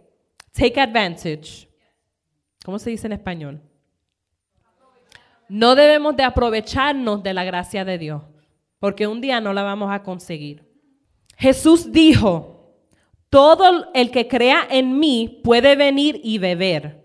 [0.52, 1.68] take advantage.
[2.64, 3.60] ¿Cómo se dice en español?
[5.48, 8.22] No debemos de aprovecharnos de la gracia de Dios,
[8.78, 10.64] porque un día no la vamos a conseguir.
[11.36, 12.74] Jesús dijo,
[13.28, 17.04] todo el que crea en mí puede venir y beber,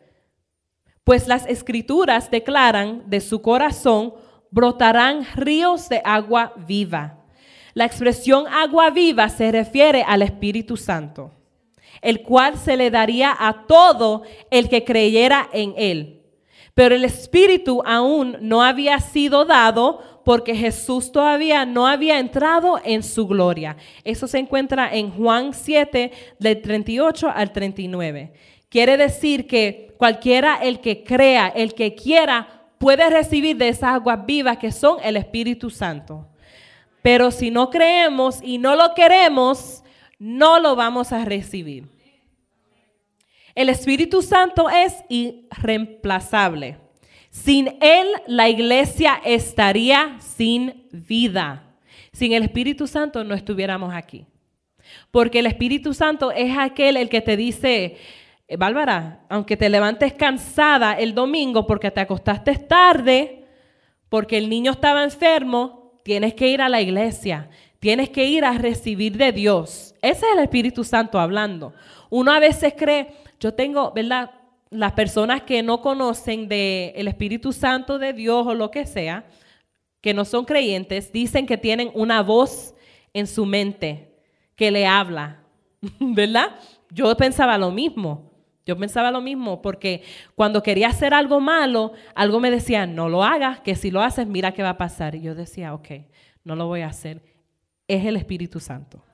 [1.03, 4.13] pues las escrituras declaran de su corazón
[4.51, 7.17] brotarán ríos de agua viva.
[7.73, 11.31] La expresión agua viva se refiere al Espíritu Santo,
[12.01, 16.23] el cual se le daría a todo el que creyera en él.
[16.73, 23.01] Pero el Espíritu aún no había sido dado porque Jesús todavía no había entrado en
[23.01, 23.77] su gloria.
[24.03, 28.33] Eso se encuentra en Juan 7, del 38 al 39.
[28.69, 34.25] Quiere decir que cualquiera el que crea, el que quiera, puede recibir de esas aguas
[34.25, 36.27] vivas que son el Espíritu Santo.
[37.01, 39.83] Pero si no creemos y no lo queremos,
[40.19, 41.87] no lo vamos a recibir.
[43.55, 46.77] El Espíritu Santo es irreemplazable.
[47.29, 51.63] Sin Él la iglesia estaría sin vida.
[52.11, 54.25] Sin el Espíritu Santo no estuviéramos aquí.
[55.11, 57.97] Porque el Espíritu Santo es aquel el que te dice,
[58.55, 63.45] Bárbara, aunque te levantes cansada el domingo porque te acostaste tarde,
[64.07, 68.53] porque el niño estaba enfermo, tienes que ir a la iglesia, tienes que ir a
[68.53, 69.95] recibir de Dios.
[70.01, 71.73] Ese es el Espíritu Santo hablando.
[72.09, 74.31] Uno a veces cree, yo tengo, ¿verdad?
[74.69, 79.25] las personas que no conocen del Espíritu Santo de Dios o lo que sea,
[80.01, 82.73] que no son creyentes, dicen que tienen una voz
[83.13, 84.15] en su mente
[84.55, 85.43] que le habla,
[85.99, 86.55] ¿verdad?
[86.91, 88.26] Yo pensaba lo mismo.
[88.67, 90.03] Yo pensaba lo mismo porque
[90.35, 94.27] cuando quería hacer algo malo, algo me decía, no lo hagas, que si lo haces,
[94.27, 95.15] mira qué va a pasar.
[95.15, 95.87] Y yo decía, ok,
[96.43, 97.23] no lo voy a hacer.
[97.87, 99.05] Es el Espíritu Santo.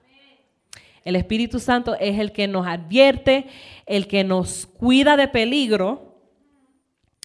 [1.03, 3.45] El Espíritu Santo es el que nos advierte,
[3.85, 6.17] el que nos cuida de peligro.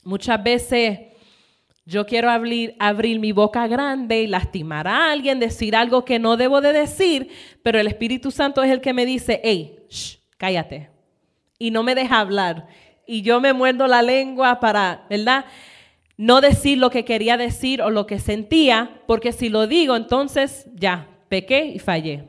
[0.04, 0.98] Muchas veces
[1.86, 6.60] yo quiero abrir, mi boca grande y lastimar a alguien, decir algo que no debo
[6.60, 7.30] de decir,
[7.62, 9.78] pero el Espíritu Santo es el que me dice, hey,
[10.36, 10.97] cállate.
[11.59, 12.68] Y no me deja hablar.
[13.07, 15.44] Y yo me muerdo la lengua para, ¿verdad?
[16.16, 20.66] No decir lo que quería decir o lo que sentía, porque si lo digo, entonces
[20.75, 22.29] ya, pequé y fallé.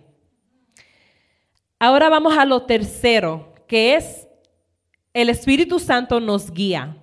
[1.80, 4.28] Ahora vamos a lo tercero, que es
[5.14, 6.98] el Espíritu Santo nos guía.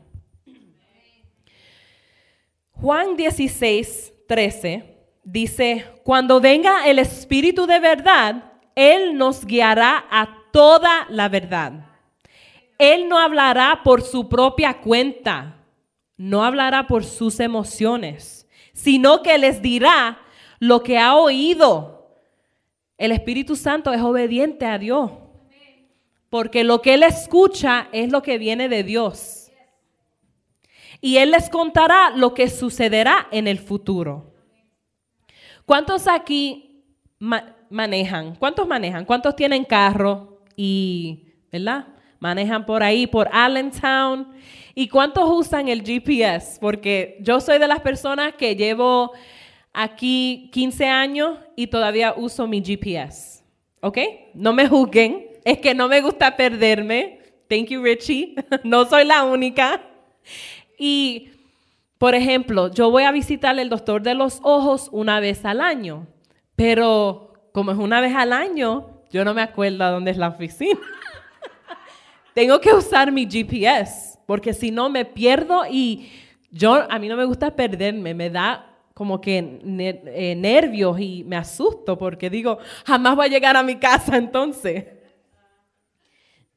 [2.72, 11.06] Juan 16, 13 dice, cuando venga el Espíritu de verdad, Él nos guiará a toda
[11.08, 11.72] la verdad.
[12.78, 15.64] Él no hablará por su propia cuenta,
[16.16, 20.18] no hablará por sus emociones, sino que les dirá
[20.58, 21.96] lo que ha oído
[22.98, 25.10] el Espíritu Santo es obediente a Dios.
[26.30, 29.52] Porque lo que Él escucha es lo que viene de Dios.
[31.00, 34.32] Y Él les contará lo que sucederá en el futuro.
[35.66, 36.84] ¿Cuántos aquí
[37.18, 38.34] manejan?
[38.36, 39.04] ¿Cuántos manejan?
[39.04, 41.88] ¿Cuántos tienen carro y, ¿verdad?
[42.18, 44.28] Manejan por ahí, por Allentown.
[44.74, 46.58] ¿Y cuántos usan el GPS?
[46.60, 49.12] Porque yo soy de las personas que llevo
[49.72, 53.44] aquí 15 años y todavía uso mi GPS.
[53.80, 53.98] ¿Ok?
[54.34, 55.26] No me juzguen.
[55.44, 57.20] Es que no me gusta perderme.
[57.48, 58.34] Thank you, Richie.
[58.64, 59.80] no soy la única.
[60.78, 61.30] Y,
[61.98, 66.06] por ejemplo, yo voy a visitar el doctor de los ojos una vez al año.
[66.56, 70.80] Pero como es una vez al año, yo no me acuerdo dónde es la oficina.
[72.36, 76.10] Tengo que usar mi GPS, porque si no me pierdo y
[76.50, 81.36] yo a mí no me gusta perderme, me da como que eh, nervios y me
[81.36, 84.84] asusto porque digo, jamás voy a llegar a mi casa entonces.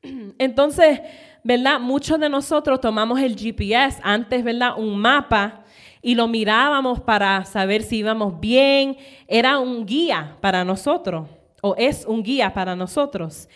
[0.38, 1.00] Entonces,
[1.46, 1.80] ¿verdad?
[1.80, 4.78] Muchos de nosotros tomamos el GPS, antes, ¿verdad?
[4.78, 5.64] Un mapa
[6.02, 8.98] y lo mirábamos para saber si íbamos bien.
[9.30, 11.30] Era un guía para nosotros,
[11.62, 13.48] o es un guía para nosotros.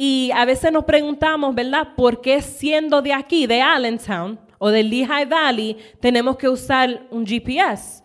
[0.00, 1.96] Y a veces nos preguntamos, ¿verdad?
[1.96, 7.26] ¿Por qué siendo de aquí, de Allentown o del Lehigh Valley, tenemos que usar un
[7.26, 8.04] GPS?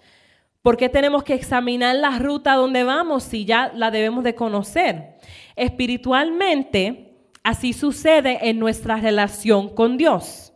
[0.63, 5.19] ¿Por qué tenemos que examinar la ruta donde vamos si ya la debemos de conocer?
[5.55, 10.51] Espiritualmente, así sucede en nuestra relación con Dios.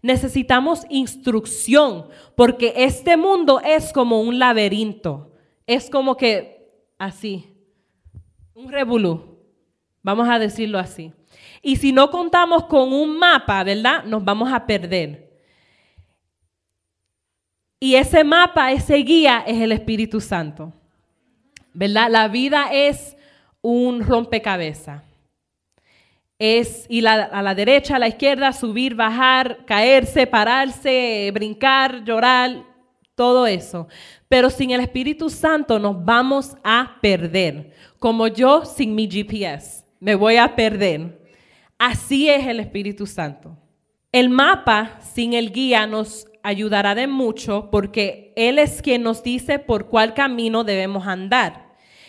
[0.00, 5.32] Necesitamos instrucción porque este mundo es como un laberinto.
[5.66, 7.52] Es como que así,
[8.54, 9.37] un revolú.
[10.08, 11.12] Vamos a decirlo así.
[11.60, 14.04] Y si no contamos con un mapa, ¿verdad?
[14.04, 15.38] Nos vamos a perder.
[17.78, 20.72] Y ese mapa, ese guía es el Espíritu Santo.
[21.74, 22.08] ¿Verdad?
[22.10, 23.18] La vida es
[23.60, 25.02] un rompecabezas.
[26.38, 32.64] Es ir a la derecha, a la izquierda, subir, bajar, caerse, pararse, brincar, llorar,
[33.14, 33.88] todo eso.
[34.26, 37.74] Pero sin el Espíritu Santo nos vamos a perder.
[37.98, 39.86] Como yo sin mi GPS.
[40.00, 41.22] Me voy a perder.
[41.78, 43.56] Así es el Espíritu Santo.
[44.12, 49.58] El mapa sin el guía nos ayudará de mucho porque Él es quien nos dice
[49.58, 51.68] por cuál camino debemos andar.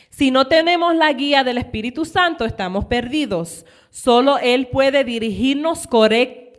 [0.10, 3.66] Si no tenemos la guía del Espíritu Santo, estamos perdidos.
[3.90, 5.88] Solo Él puede dirigirnos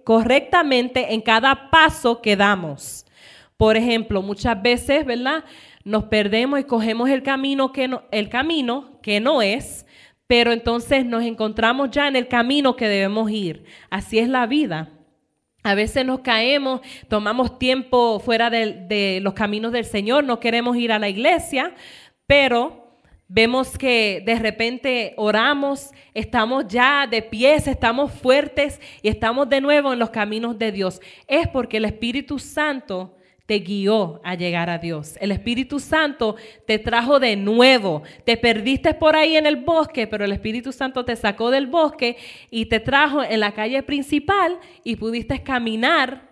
[0.04, 3.06] correctamente en cada paso que damos.
[3.56, 5.44] Por ejemplo, muchas veces, ¿verdad?
[5.84, 9.86] Nos perdemos y cogemos el camino que el camino que no es,
[10.30, 13.64] pero entonces nos encontramos ya en el camino que debemos ir.
[13.90, 14.88] Así es la vida.
[15.64, 20.92] A veces nos caemos, tomamos tiempo fuera de, los caminos del Señor, no queremos ir
[20.92, 21.74] a la iglesia,
[22.28, 22.94] pero
[23.26, 29.92] vemos que de repente oramos, estamos ya de pies, estamos fuertes y estamos de nuevo
[29.92, 31.00] en los caminos de Dios.
[31.26, 33.16] Es porque el Espíritu Santo
[33.50, 35.16] te guió a llegar a Dios.
[35.20, 36.36] El Espíritu Santo
[36.68, 38.04] te trajo de nuevo.
[38.24, 42.16] Te perdiste por ahí en el bosque, pero el Espíritu Santo te sacó del bosque
[42.48, 46.30] y te trajo en la calle principal y pudiste caminar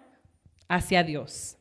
[0.69, 1.59] hacia Dios.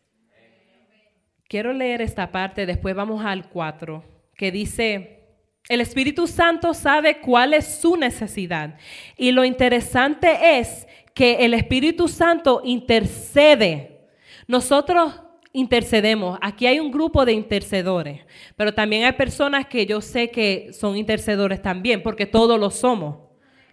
[1.48, 4.04] Quiero leer esta parte, después vamos al 4,
[4.36, 5.24] que dice,
[5.70, 8.78] el Espíritu Santo sabe cuál es su necesidad.
[9.18, 14.12] Y lo interesante es que el Espíritu Santo intercede.
[14.48, 15.24] Nosotros
[15.58, 16.38] intercedemos.
[16.40, 18.22] Aquí hay un grupo de intercedores,
[18.56, 23.18] pero también hay personas que yo sé que son intercedores también, porque todos lo somos.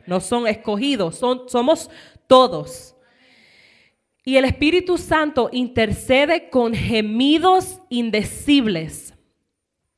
[0.07, 1.91] No son escogidos, son, somos
[2.27, 2.97] todos.
[4.25, 9.13] Y el Espíritu Santo intercede con gemidos indecibles.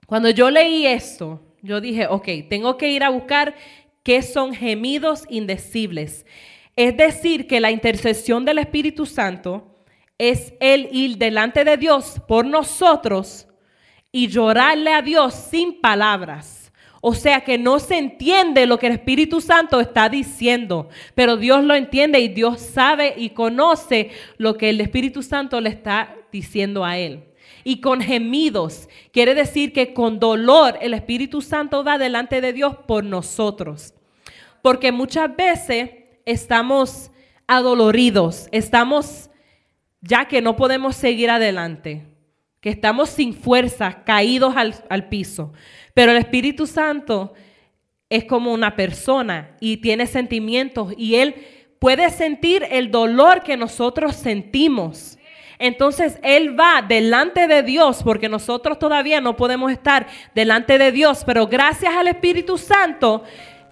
[0.07, 3.55] Cuando yo leí esto, yo dije, ok, tengo que ir a buscar
[4.03, 6.27] qué son gemidos indecibles.
[6.75, 9.76] Es decir, que la intercesión del Espíritu Santo
[10.19, 13.47] es el ir delante de Dios por nosotros
[14.13, 16.73] y llorarle a Dios sin palabras.
[17.03, 21.63] O sea que no se entiende lo que el Espíritu Santo está diciendo, pero Dios
[21.63, 26.85] lo entiende y Dios sabe y conoce lo que el Espíritu Santo le está diciendo
[26.85, 27.25] a él.
[27.63, 32.77] Y con gemidos, quiere decir que con dolor el Espíritu Santo va delante de Dios
[32.89, 33.95] por nosotros.
[34.63, 35.91] Porque muchas veces
[36.25, 37.11] estamos
[37.47, 39.31] adoloridos, estamos
[40.07, 42.05] ya que no podemos seguir adelante,
[42.61, 45.53] que estamos sin fuerza, caídos al, piso.
[45.95, 47.35] Pero el Espíritu Santo
[48.09, 51.35] es como una persona y tiene sentimientos y Él
[51.79, 55.19] puede sentir el dolor que nosotros sentimos.
[55.59, 61.23] Entonces Él va delante de Dios, porque nosotros todavía no podemos estar delante de Dios,
[61.25, 63.25] pero gracias al Espíritu Santo,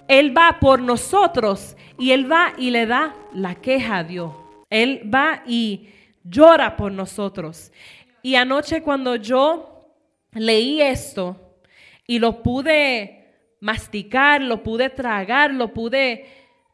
[0.09, 4.33] Él va por nosotros y Él va y le da la queja a Dios.
[4.70, 5.88] Él va y
[6.25, 7.71] llora por nosotros.
[8.23, 9.93] Y anoche cuando yo
[10.33, 11.37] leí esto
[12.07, 13.25] y lo pude
[13.61, 16.27] masticar, lo pude tragar, lo pude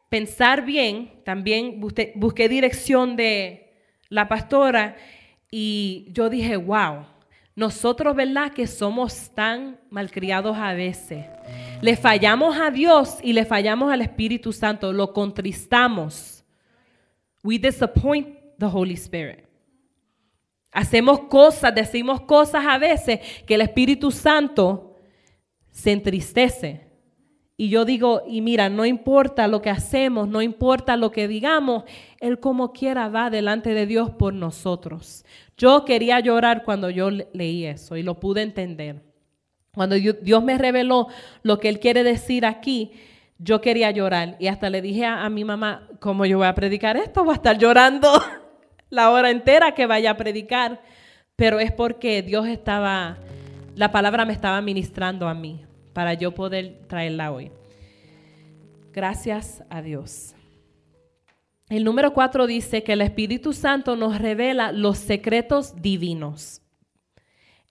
[0.09, 3.71] pensar bien, también busqué, dirección de
[4.09, 4.97] la pastora
[5.49, 7.05] y yo dije, wow,
[7.55, 8.51] nosotros, ¿verdad?
[8.51, 11.25] Que somos tan malcriados a veces.
[11.81, 16.43] Le fallamos a Dios y le fallamos al Espíritu Santo, lo contristamos.
[17.43, 19.43] We disappoint the Holy Spirit.
[20.71, 24.95] Hacemos cosas, decimos cosas a veces que el Espíritu Santo
[25.69, 26.87] se entristece.
[27.57, 31.83] Y yo digo, y mira, no importa lo que hacemos, no importa lo que digamos,
[32.19, 35.25] Él como quiera va delante de Dios por nosotros.
[35.57, 39.03] Yo quería llorar cuando yo leí eso y lo pude entender.
[39.73, 41.07] Cuando Dios me reveló
[41.43, 42.91] lo que Él quiere decir aquí,
[43.37, 44.37] yo quería llorar.
[44.39, 47.23] Y hasta le dije a, a mi mamá, ¿cómo yo voy a predicar esto?
[47.23, 48.09] Voy a estar llorando.
[48.91, 50.83] la hora entera que vaya a predicar,
[51.35, 53.17] pero es porque Dios estaba,
[53.73, 57.51] la palabra me estaba ministrando a mí para yo poder traerla hoy.
[58.93, 60.35] Gracias a Dios.
[61.69, 66.61] El número cuatro dice que el Espíritu Santo nos revela los secretos divinos.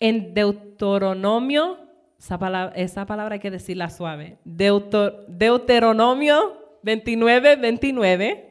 [0.00, 1.78] En Deuteronomio,
[2.18, 8.49] esa palabra, esa palabra hay que decirla suave, Deuteronomio 29, 29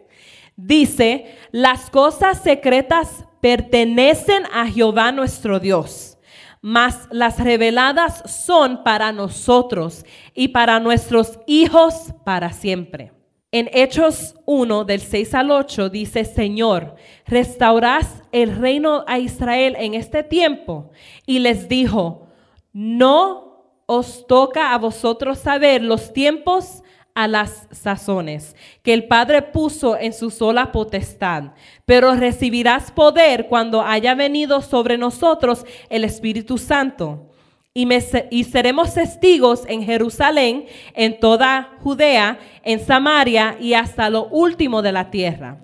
[0.65, 6.17] dice, las cosas secretas pertenecen a Jehová nuestro Dios,
[6.61, 13.13] mas las reveladas son para nosotros y para nuestros hijos para siempre.
[13.51, 16.95] En Hechos 1 del 6 al 8 dice, Señor,
[17.25, 20.91] restaurás el reino a Israel en este tiempo.
[21.25, 22.27] Y les dijo,
[22.73, 26.83] no os toca a vosotros saber los tiempos
[27.15, 31.51] a las sazones que el Padre puso en su sola potestad,
[31.85, 37.25] pero recibirás poder cuando haya venido sobre nosotros el Espíritu Santo.
[37.73, 37.87] Y,
[38.31, 44.91] y, seremos testigos en Jerusalén, en toda Judea, en Samaria y hasta lo último de
[44.91, 45.59] la tierra.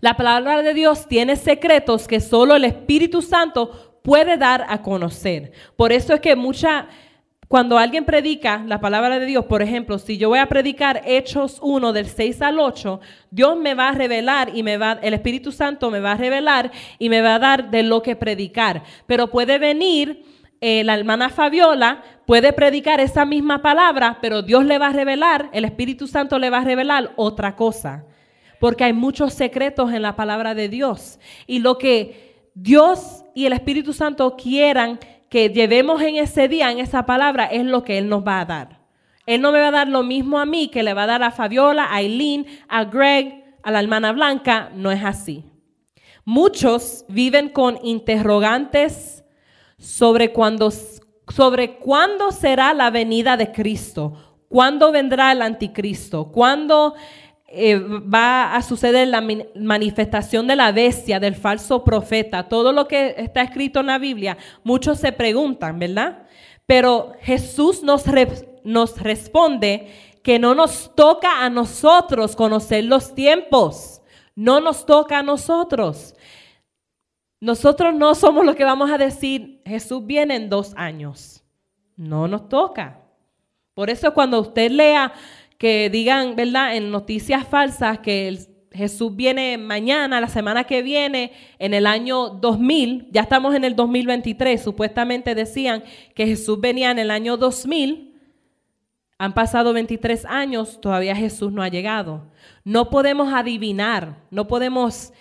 [0.00, 5.52] La palabra de Dios tiene secretos que solo el Espíritu Santo puede dar a conocer.
[5.76, 6.88] Por eso es que mucha
[7.52, 11.58] cuando alguien predica la palabra de Dios, por ejemplo, si yo voy a predicar Hechos
[11.60, 12.98] 1 del 6 al 8,
[13.30, 16.72] Dios me va a revelar y me va, el Espíritu Santo me va a revelar
[16.98, 18.84] y me va a dar de lo que predicar.
[19.06, 20.24] Pero puede venir
[20.62, 25.50] eh, la hermana Fabiola, puede predicar esa misma palabra, pero Dios le va a revelar,
[25.52, 28.06] el Espíritu Santo le va a revelar otra cosa.
[28.60, 31.20] Porque hay muchos secretos en la palabra de Dios.
[31.46, 34.98] Y lo que Dios y el Espíritu Santo quieran
[35.32, 38.44] que llevemos en ese día, en esa palabra, es lo que Él nos va a
[38.44, 38.80] dar.
[39.24, 41.22] Él no me va a dar lo mismo a mí que le va a dar
[41.22, 44.70] a Fabiola, a Eileen, a Greg, a la hermana Blanca.
[44.74, 45.42] No es así.
[46.26, 49.24] Muchos viven con interrogantes
[49.78, 56.92] sobre cuándo, sobre cuándo será la venida de Cristo, cuándo vendrá el anticristo, cuándo
[57.54, 59.22] eh, va a suceder la
[59.54, 64.38] manifestación de la bestia, del falso profeta, todo lo que está escrito en la Biblia,
[64.64, 66.26] muchos se preguntan, ¿verdad?
[66.64, 68.04] Pero Jesús nos,
[68.64, 69.88] nos responde
[70.22, 74.00] que no nos toca a nosotros conocer los tiempos,
[74.34, 76.14] no nos toca a nosotros.
[77.38, 81.44] Nosotros no somos los que vamos a decir, Jesús viene en dos años.
[81.96, 83.02] No nos toca.
[83.74, 85.12] Por eso cuando usted lea
[85.62, 88.36] que digan, ¿verdad?, en noticias falsas que
[88.72, 93.76] Jesús viene mañana, la semana que viene, en el año 2000, ya estamos en el
[93.76, 95.84] 2023, supuestamente decían
[96.16, 98.12] que Jesús venía en el año 2000,
[99.18, 102.32] han pasado 23 años, todavía Jesús no ha llegado.
[102.64, 105.12] No podemos adivinar, no podemos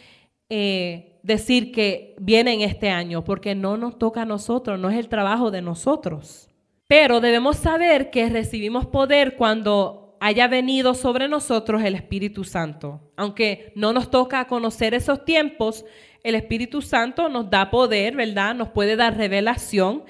[0.49, 4.97] eh, decir que viene en este año, porque no nos toca a nosotros, no es
[4.97, 6.49] el trabajo de nosotros.
[6.87, 13.01] Pero debemos saber que recibimos poder cuando haya venido sobre nosotros el Espíritu Santo.
[13.17, 15.84] Aunque no nos toca conocer esos tiempos,
[16.24, 18.53] el Espíritu Santo nos da poder, ¿verdad?
[18.53, 20.03] Nos puede dar revelación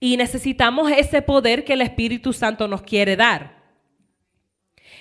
[0.00, 3.60] y necesitamos ese poder que el Espíritu Santo nos quiere dar.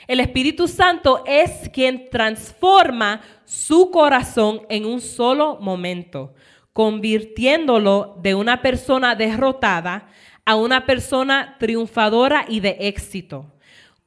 [0.08, 6.34] El Espíritu Santo es quien transforma su corazón en un solo momento,
[6.74, 10.10] convirtiéndolo de una persona derrotada
[10.44, 13.54] a una persona triunfadora y de éxito.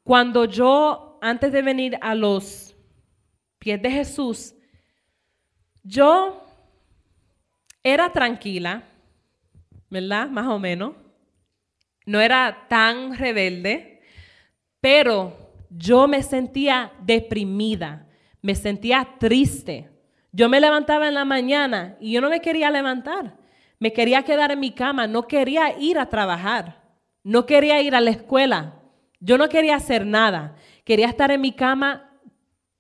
[0.02, 2.74] Cuando yo, antes de venir a los
[3.58, 4.54] pies de Jesús,
[5.84, 6.44] yo
[7.82, 8.82] era tranquila,
[9.90, 10.28] ¿verdad?
[10.28, 10.94] Más o menos.
[12.04, 14.00] No era tan rebelde,
[14.80, 15.36] pero
[15.70, 18.08] yo me sentía deprimida,
[18.40, 19.88] me sentía triste.
[20.32, 23.36] Yo me levantaba en la mañana y yo no me quería levantar.
[23.78, 26.82] Me quería quedar en mi cama, no quería ir a trabajar,
[27.22, 28.81] no quería ir a la escuela.
[29.24, 30.56] Yo no quería hacer nada.
[30.84, 32.10] Quería estar en mi cama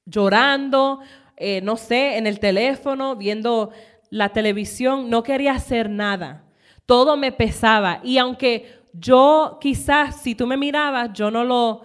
[0.04, 0.98] llorando,
[1.36, 3.70] eh, no sé, en el teléfono, viendo
[4.10, 5.08] la televisión.
[5.08, 6.44] No quería hacer nada.
[6.84, 8.00] Todo me pesaba.
[8.02, 11.82] Y aunque yo quizás, si tú me mirabas, yo no lo,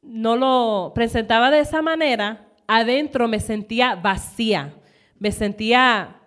[0.00, 4.72] no lo presentaba de esa manera, adentro me sentía vacía.
[5.18, 6.22] Me sentía,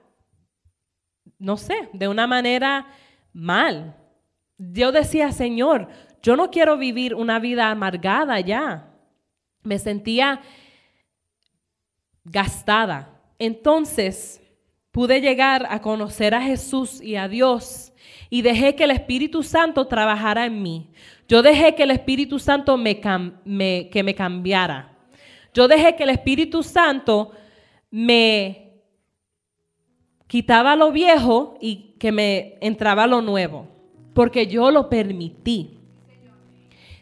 [1.39, 2.85] no sé, de una manera
[3.33, 3.95] mal.
[4.59, 5.87] Yo decía, Señor,
[6.21, 8.87] yo no quiero vivir una vida amargada ya.
[9.63, 10.41] Me sentía
[12.23, 13.21] gastada.
[13.39, 14.41] Entonces
[14.91, 17.91] pude llegar a conocer a Jesús y a Dios
[18.29, 20.89] y dejé que el Espíritu Santo trabajara en mí.
[21.27, 24.97] Yo dejé que el Espíritu Santo me, que me cambiara.
[25.53, 27.31] Yo dejé que el Espíritu Santo
[27.89, 28.71] me
[30.27, 33.67] quitaba lo viejo y que me entraba lo nuevo,
[34.13, 35.80] porque yo lo permití.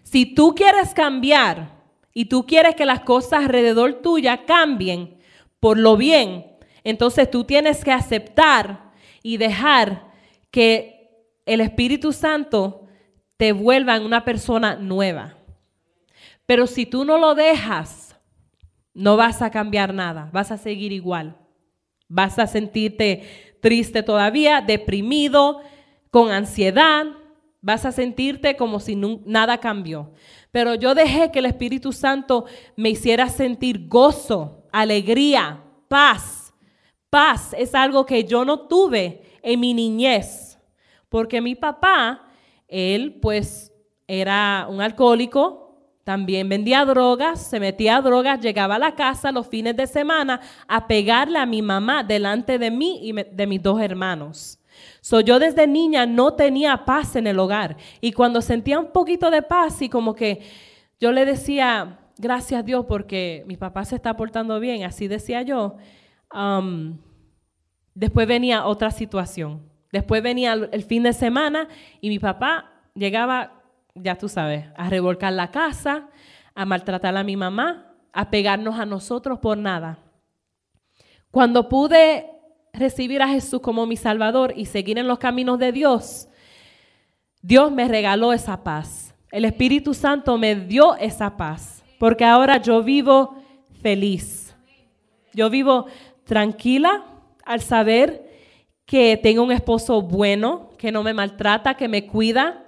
[0.10, 1.84] Si tú quieres cambiar
[2.16, 5.20] y tú quieres que las cosas alrededor tuya cambien
[5.60, 8.92] por lo bien, entonces tú tienes que aceptar
[9.22, 10.12] y dejar
[10.50, 11.12] que
[11.46, 12.88] el Espíritu Santo
[13.38, 15.38] te vuelva en una persona nueva.
[16.48, 18.20] Pero si tú no lo dejas,
[18.96, 21.38] no vas a cambiar nada, vas a seguir igual.
[22.08, 25.62] Vas a sentirte triste todavía, deprimido,
[26.10, 27.06] con ansiedad,
[27.62, 30.14] Vas a sentirte como si nada cambió.
[30.52, 32.46] Pero yo dejé que el Espíritu Santo
[32.76, 36.54] me hiciera sentir gozo, alegría, paz.
[37.10, 40.58] Paz es algo que yo no tuve en mi niñez.
[41.10, 42.28] Porque mi papá,
[42.68, 43.74] él pues
[44.08, 45.70] era un alcohólico,
[46.04, 50.40] también vendía drogas, se metía a drogas, llegaba a la casa los fines de semana
[50.68, 54.59] a pegarle a mi mamá delante de mí y de mis dos hermanos.
[55.02, 57.78] So, yo desde niña no tenía paz en el hogar.
[58.02, 60.42] Y cuando sentía un poquito de paz y como que
[61.00, 65.42] yo le decía, gracias a Dios porque mi papá se está portando bien, así decía
[65.42, 65.78] yo,
[66.34, 66.98] um,
[67.94, 69.70] después venía otra situación.
[69.92, 71.68] Después venía el fin de semana
[72.02, 73.60] y mi papá llegaba
[73.96, 76.10] ya tú sabes, a revolcar la casa,
[76.56, 80.00] a maltratar a mi mamá, a pegarnos a nosotros por nada.
[81.32, 82.30] Cuando pude
[82.74, 86.28] recibir a Jesús como mi Salvador y seguir en los caminos de Dios,
[87.42, 89.14] Dios me regaló esa paz.
[89.32, 93.36] El Espíritu Santo me dio esa paz, porque ahora yo vivo
[93.82, 94.56] feliz.
[95.34, 95.86] Yo vivo
[96.26, 97.06] tranquila
[97.46, 98.30] al saber
[98.86, 102.66] que tengo un esposo bueno, que no me maltrata, que me cuida.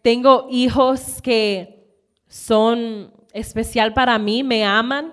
[0.00, 1.86] Tengo hijos que
[2.26, 5.12] son especial para mí, me aman.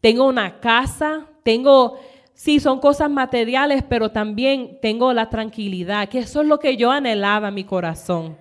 [0.00, 1.98] Tengo una casa, tengo,
[2.38, 6.92] sí, son cosas materiales, pero también tengo la tranquilidad, que eso es lo que yo
[6.92, 8.36] anhelaba mi corazón.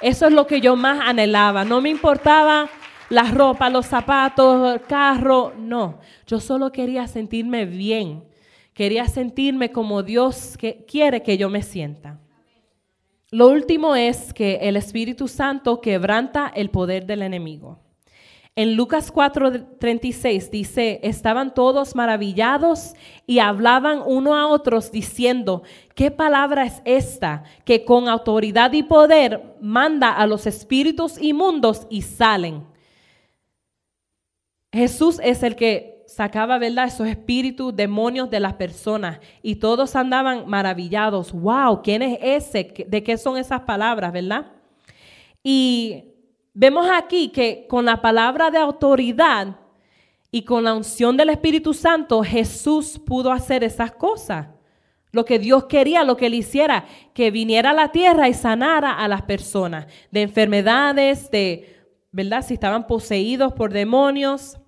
[0.00, 1.64] Eso es lo que yo más anhelaba.
[1.64, 2.70] No me importaba
[3.10, 5.98] la ropa, los zapatos, el carro, no.
[6.28, 8.24] Yo solo quería sentirme bien.
[8.72, 12.20] Quería sentirme como Dios quiere que yo me sienta.
[13.32, 17.80] Lo último es que el Espíritu Santo quebranta el poder del enemigo.
[18.56, 22.94] En Lucas 4:36 dice, estaban todos maravillados
[23.26, 25.62] y hablaban uno a otros diciendo,
[25.94, 32.02] ¿qué palabra es esta que con autoridad y poder manda a los espíritus inmundos y
[32.02, 32.66] salen?
[34.72, 40.48] Jesús es el que sacaba, ¿verdad?, esos espíritus, demonios de las personas y todos andaban
[40.48, 41.32] maravillados.
[41.32, 41.82] ¡Wow!
[41.82, 42.86] ¿Quién es ese?
[42.88, 44.52] ¿De qué son esas palabras, verdad?
[45.42, 46.09] Y
[46.52, 49.56] Vemos aquí que con la palabra de autoridad
[50.32, 54.48] y con la unción del Espíritu Santo, Jesús pudo hacer esas cosas.
[55.12, 58.92] Lo que Dios quería, lo que él hiciera, que viniera a la tierra y sanara
[58.92, 61.76] a las personas de enfermedades, de,
[62.12, 62.44] ¿verdad?
[62.46, 64.58] Si estaban poseídos por demonios.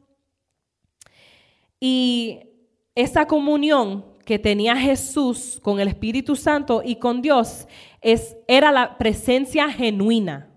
[1.79, 2.41] Y
[2.95, 7.67] esa comunión que tenía Jesús con el Espíritu Santo y con Dios
[8.01, 10.52] es, era la presencia genuina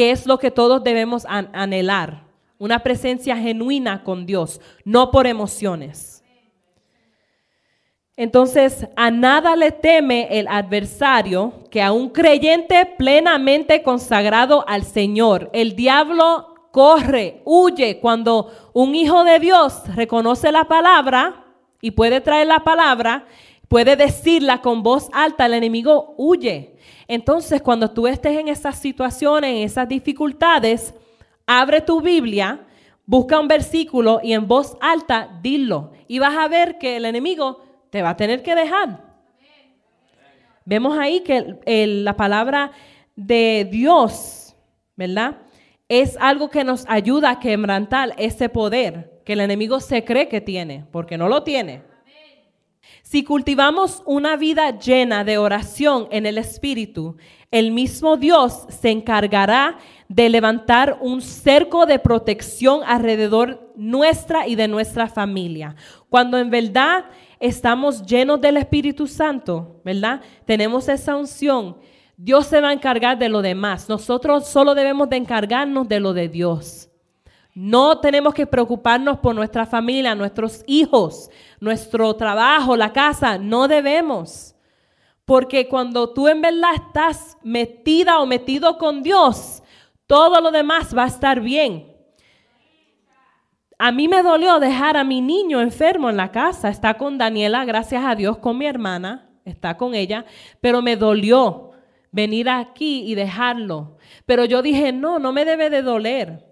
[0.00, 2.24] que es lo que todos debemos anhelar,
[2.56, 6.24] una presencia genuina con Dios, no por emociones.
[8.16, 15.50] Entonces, a nada le teme el adversario que a un creyente plenamente consagrado al Señor.
[15.52, 21.44] El diablo corre, huye cuando un hijo de Dios reconoce la palabra
[21.82, 23.26] y puede traer la palabra,
[23.70, 26.74] puede decirla con voz alta, el enemigo huye.
[27.06, 30.92] Entonces, cuando tú estés en esas situaciones, en esas dificultades,
[31.46, 32.66] abre tu Biblia,
[33.06, 35.92] busca un versículo y en voz alta dilo.
[36.08, 39.04] Y vas a ver que el enemigo te va a tener que dejar.
[40.64, 41.56] Vemos ahí que
[41.86, 42.72] la palabra
[43.14, 44.56] de Dios,
[44.96, 45.36] ¿verdad?
[45.88, 50.40] Es algo que nos ayuda a quebrantar ese poder que el enemigo se cree que
[50.40, 51.88] tiene, porque no lo tiene.
[53.10, 57.16] Si cultivamos una vida llena de oración en el Espíritu,
[57.50, 64.68] el mismo Dios se encargará de levantar un cerco de protección alrededor nuestra y de
[64.68, 65.74] nuestra familia.
[66.08, 67.06] Cuando en verdad
[67.40, 70.20] estamos llenos del Espíritu Santo, ¿verdad?
[70.44, 71.78] Tenemos esa unción.
[72.16, 73.88] Dios se va a encargar de lo demás.
[73.88, 76.89] Nosotros solo debemos de encargarnos de lo de Dios.
[77.54, 81.30] No tenemos que preocuparnos por nuestra familia, nuestros hijos,
[81.60, 83.38] nuestro trabajo, la casa.
[83.38, 84.54] No debemos.
[85.24, 89.62] Porque cuando tú en verdad estás metida o metido con Dios,
[90.06, 91.90] todo lo demás va a estar bien.
[93.78, 96.68] A mí me dolió dejar a mi niño enfermo en la casa.
[96.68, 99.30] Está con Daniela, gracias a Dios, con mi hermana.
[99.44, 100.26] Está con ella.
[100.60, 101.70] Pero me dolió
[102.12, 103.96] venir aquí y dejarlo.
[104.26, 106.49] Pero yo dije, no, no me debe de doler.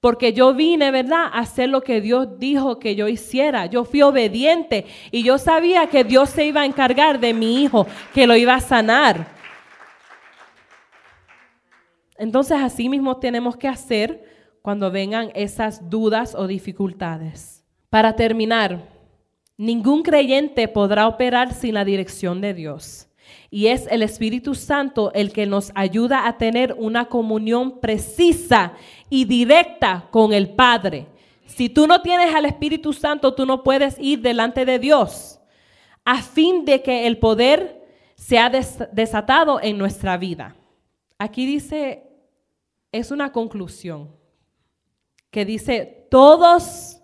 [0.00, 3.66] Porque yo vine, ¿verdad?, a hacer lo que Dios dijo que yo hiciera.
[3.66, 7.86] Yo fui obediente y yo sabía que Dios se iba a encargar de mi hijo,
[8.14, 9.26] que lo iba a sanar.
[12.16, 14.22] Entonces así mismo tenemos que hacer
[14.62, 17.64] cuando vengan esas dudas o dificultades.
[17.90, 18.82] Para terminar,
[19.56, 23.08] ningún creyente podrá operar sin la dirección de Dios.
[23.50, 28.74] Y es el Espíritu Santo el que nos ayuda a tener una comunión precisa
[29.10, 31.06] y directa con el Padre.
[31.46, 35.38] Si tú no tienes al Espíritu Santo, tú no puedes ir delante de Dios
[36.04, 37.86] a fin de que el poder
[38.16, 40.56] sea desatado en nuestra vida.
[41.18, 42.08] Aquí dice,
[42.92, 44.16] es una conclusión,
[45.30, 47.00] que dice, todos,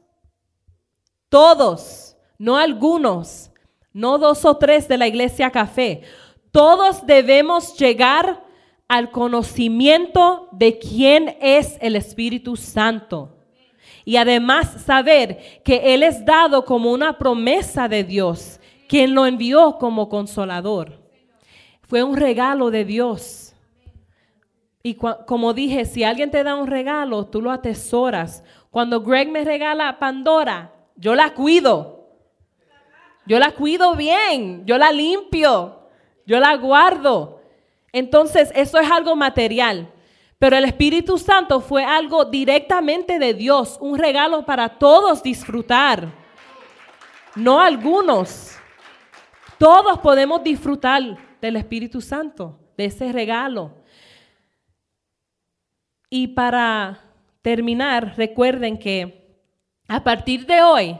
[1.28, 3.50] todos, no algunos,
[3.92, 6.02] no dos o tres de la iglesia café,
[6.50, 8.43] todos debemos llegar
[8.94, 13.36] al conocimiento de quién es el Espíritu Santo.
[14.04, 19.78] Y además saber que Él es dado como una promesa de Dios, quien lo envió
[19.78, 21.02] como consolador.
[21.82, 23.56] Fue un regalo de Dios.
[24.80, 28.44] Y como dije, si alguien te da un regalo, tú lo atesoras.
[28.70, 32.10] Cuando Greg me regala Pandora, yo la cuido.
[33.26, 35.80] Yo la cuido bien, yo la limpio,
[36.26, 37.40] yo la guardo.
[37.94, 39.88] Entonces, eso es algo material.
[40.40, 46.08] Pero el Espíritu Santo fue algo directamente de Dios, un regalo para todos disfrutar,
[47.36, 48.58] no algunos.
[49.58, 53.70] Todos podemos disfrutar del Espíritu Santo, de ese regalo.
[56.10, 57.00] Y para
[57.42, 59.38] terminar, recuerden que
[59.86, 60.98] a partir de hoy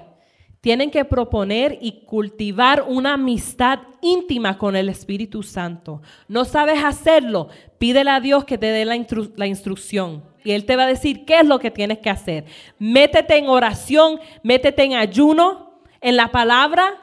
[0.64, 6.00] tienen que proponer y cultivar una amistad íntima con el Espíritu Santo.
[6.26, 8.96] No sabes hacerlo, pídele a Dios que te dé la,
[9.36, 10.24] la, instrucción.
[10.42, 12.46] Y Él te va a decir qué es lo que tienes que hacer.
[12.78, 16.94] Métete en oración, métete en ayuno, en la palabra,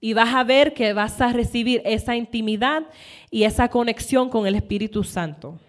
[0.00, 2.84] y vas a ver que vas a recibir esa intimidad
[3.30, 5.60] y esa conexión con el Espíritu Santo.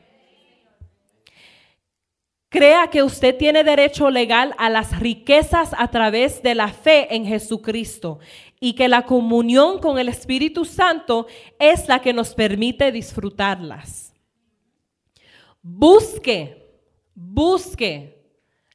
[2.54, 7.26] Crea que usted tiene derecho legal a las riquezas a través de la fe en
[7.26, 8.20] Jesucristo
[8.60, 11.26] y que la comunión con el Espíritu Santo
[11.58, 14.14] es la que nos permite disfrutarlas.
[15.64, 16.70] Busque,
[17.16, 18.24] busque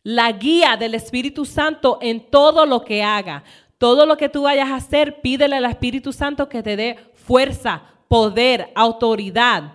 [0.03, 3.45] la guía del Espíritu Santo en todo lo que haga.
[3.79, 7.85] Todo lo que tú vayas a hacer, pídele al Espíritu Santo que te dé fuerza,
[8.09, 9.74] poder, autoridad.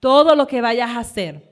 [0.00, 1.51] Todo lo que vayas a hacer.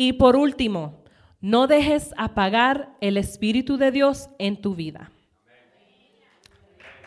[0.00, 1.02] Y por último,
[1.40, 5.10] no dejes apagar el Espíritu de Dios en tu vida.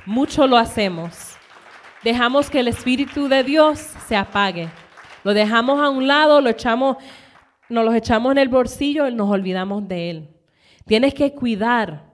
[0.05, 1.37] Mucho lo hacemos.
[2.03, 4.67] Dejamos que el Espíritu de Dios se apague.
[5.23, 6.97] Lo dejamos a un lado, lo echamos,
[7.69, 10.29] nos lo echamos en el bolsillo y nos olvidamos de Él.
[10.85, 12.11] Tienes que cuidar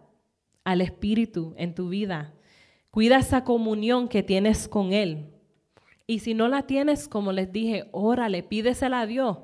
[0.63, 2.35] al Espíritu en tu vida.
[2.91, 5.31] Cuida esa comunión que tienes con Él.
[6.05, 9.37] Y si no la tienes, como les dije, órale, pídesela a Dios.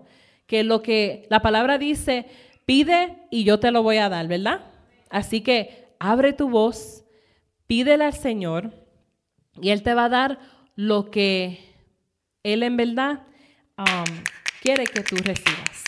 [0.48, 2.26] Que lo que la palabra dice,
[2.66, 4.62] pide y yo te lo voy a dar, ¿verdad?
[5.10, 7.04] Así que abre tu voz,
[7.68, 8.72] pídele al Señor
[9.62, 10.40] y Él te va a dar
[10.76, 11.60] lo que
[12.44, 13.24] Él en verdad
[13.78, 14.24] um,
[14.62, 15.84] quiere que tú recibas.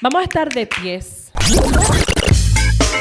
[0.00, 1.32] Vamos a estar de pies.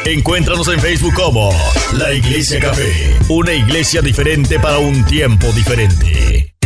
[0.06, 1.52] Encuéntranos en Facebook como
[1.98, 6.57] La Iglesia Café, una iglesia diferente para un tiempo diferente.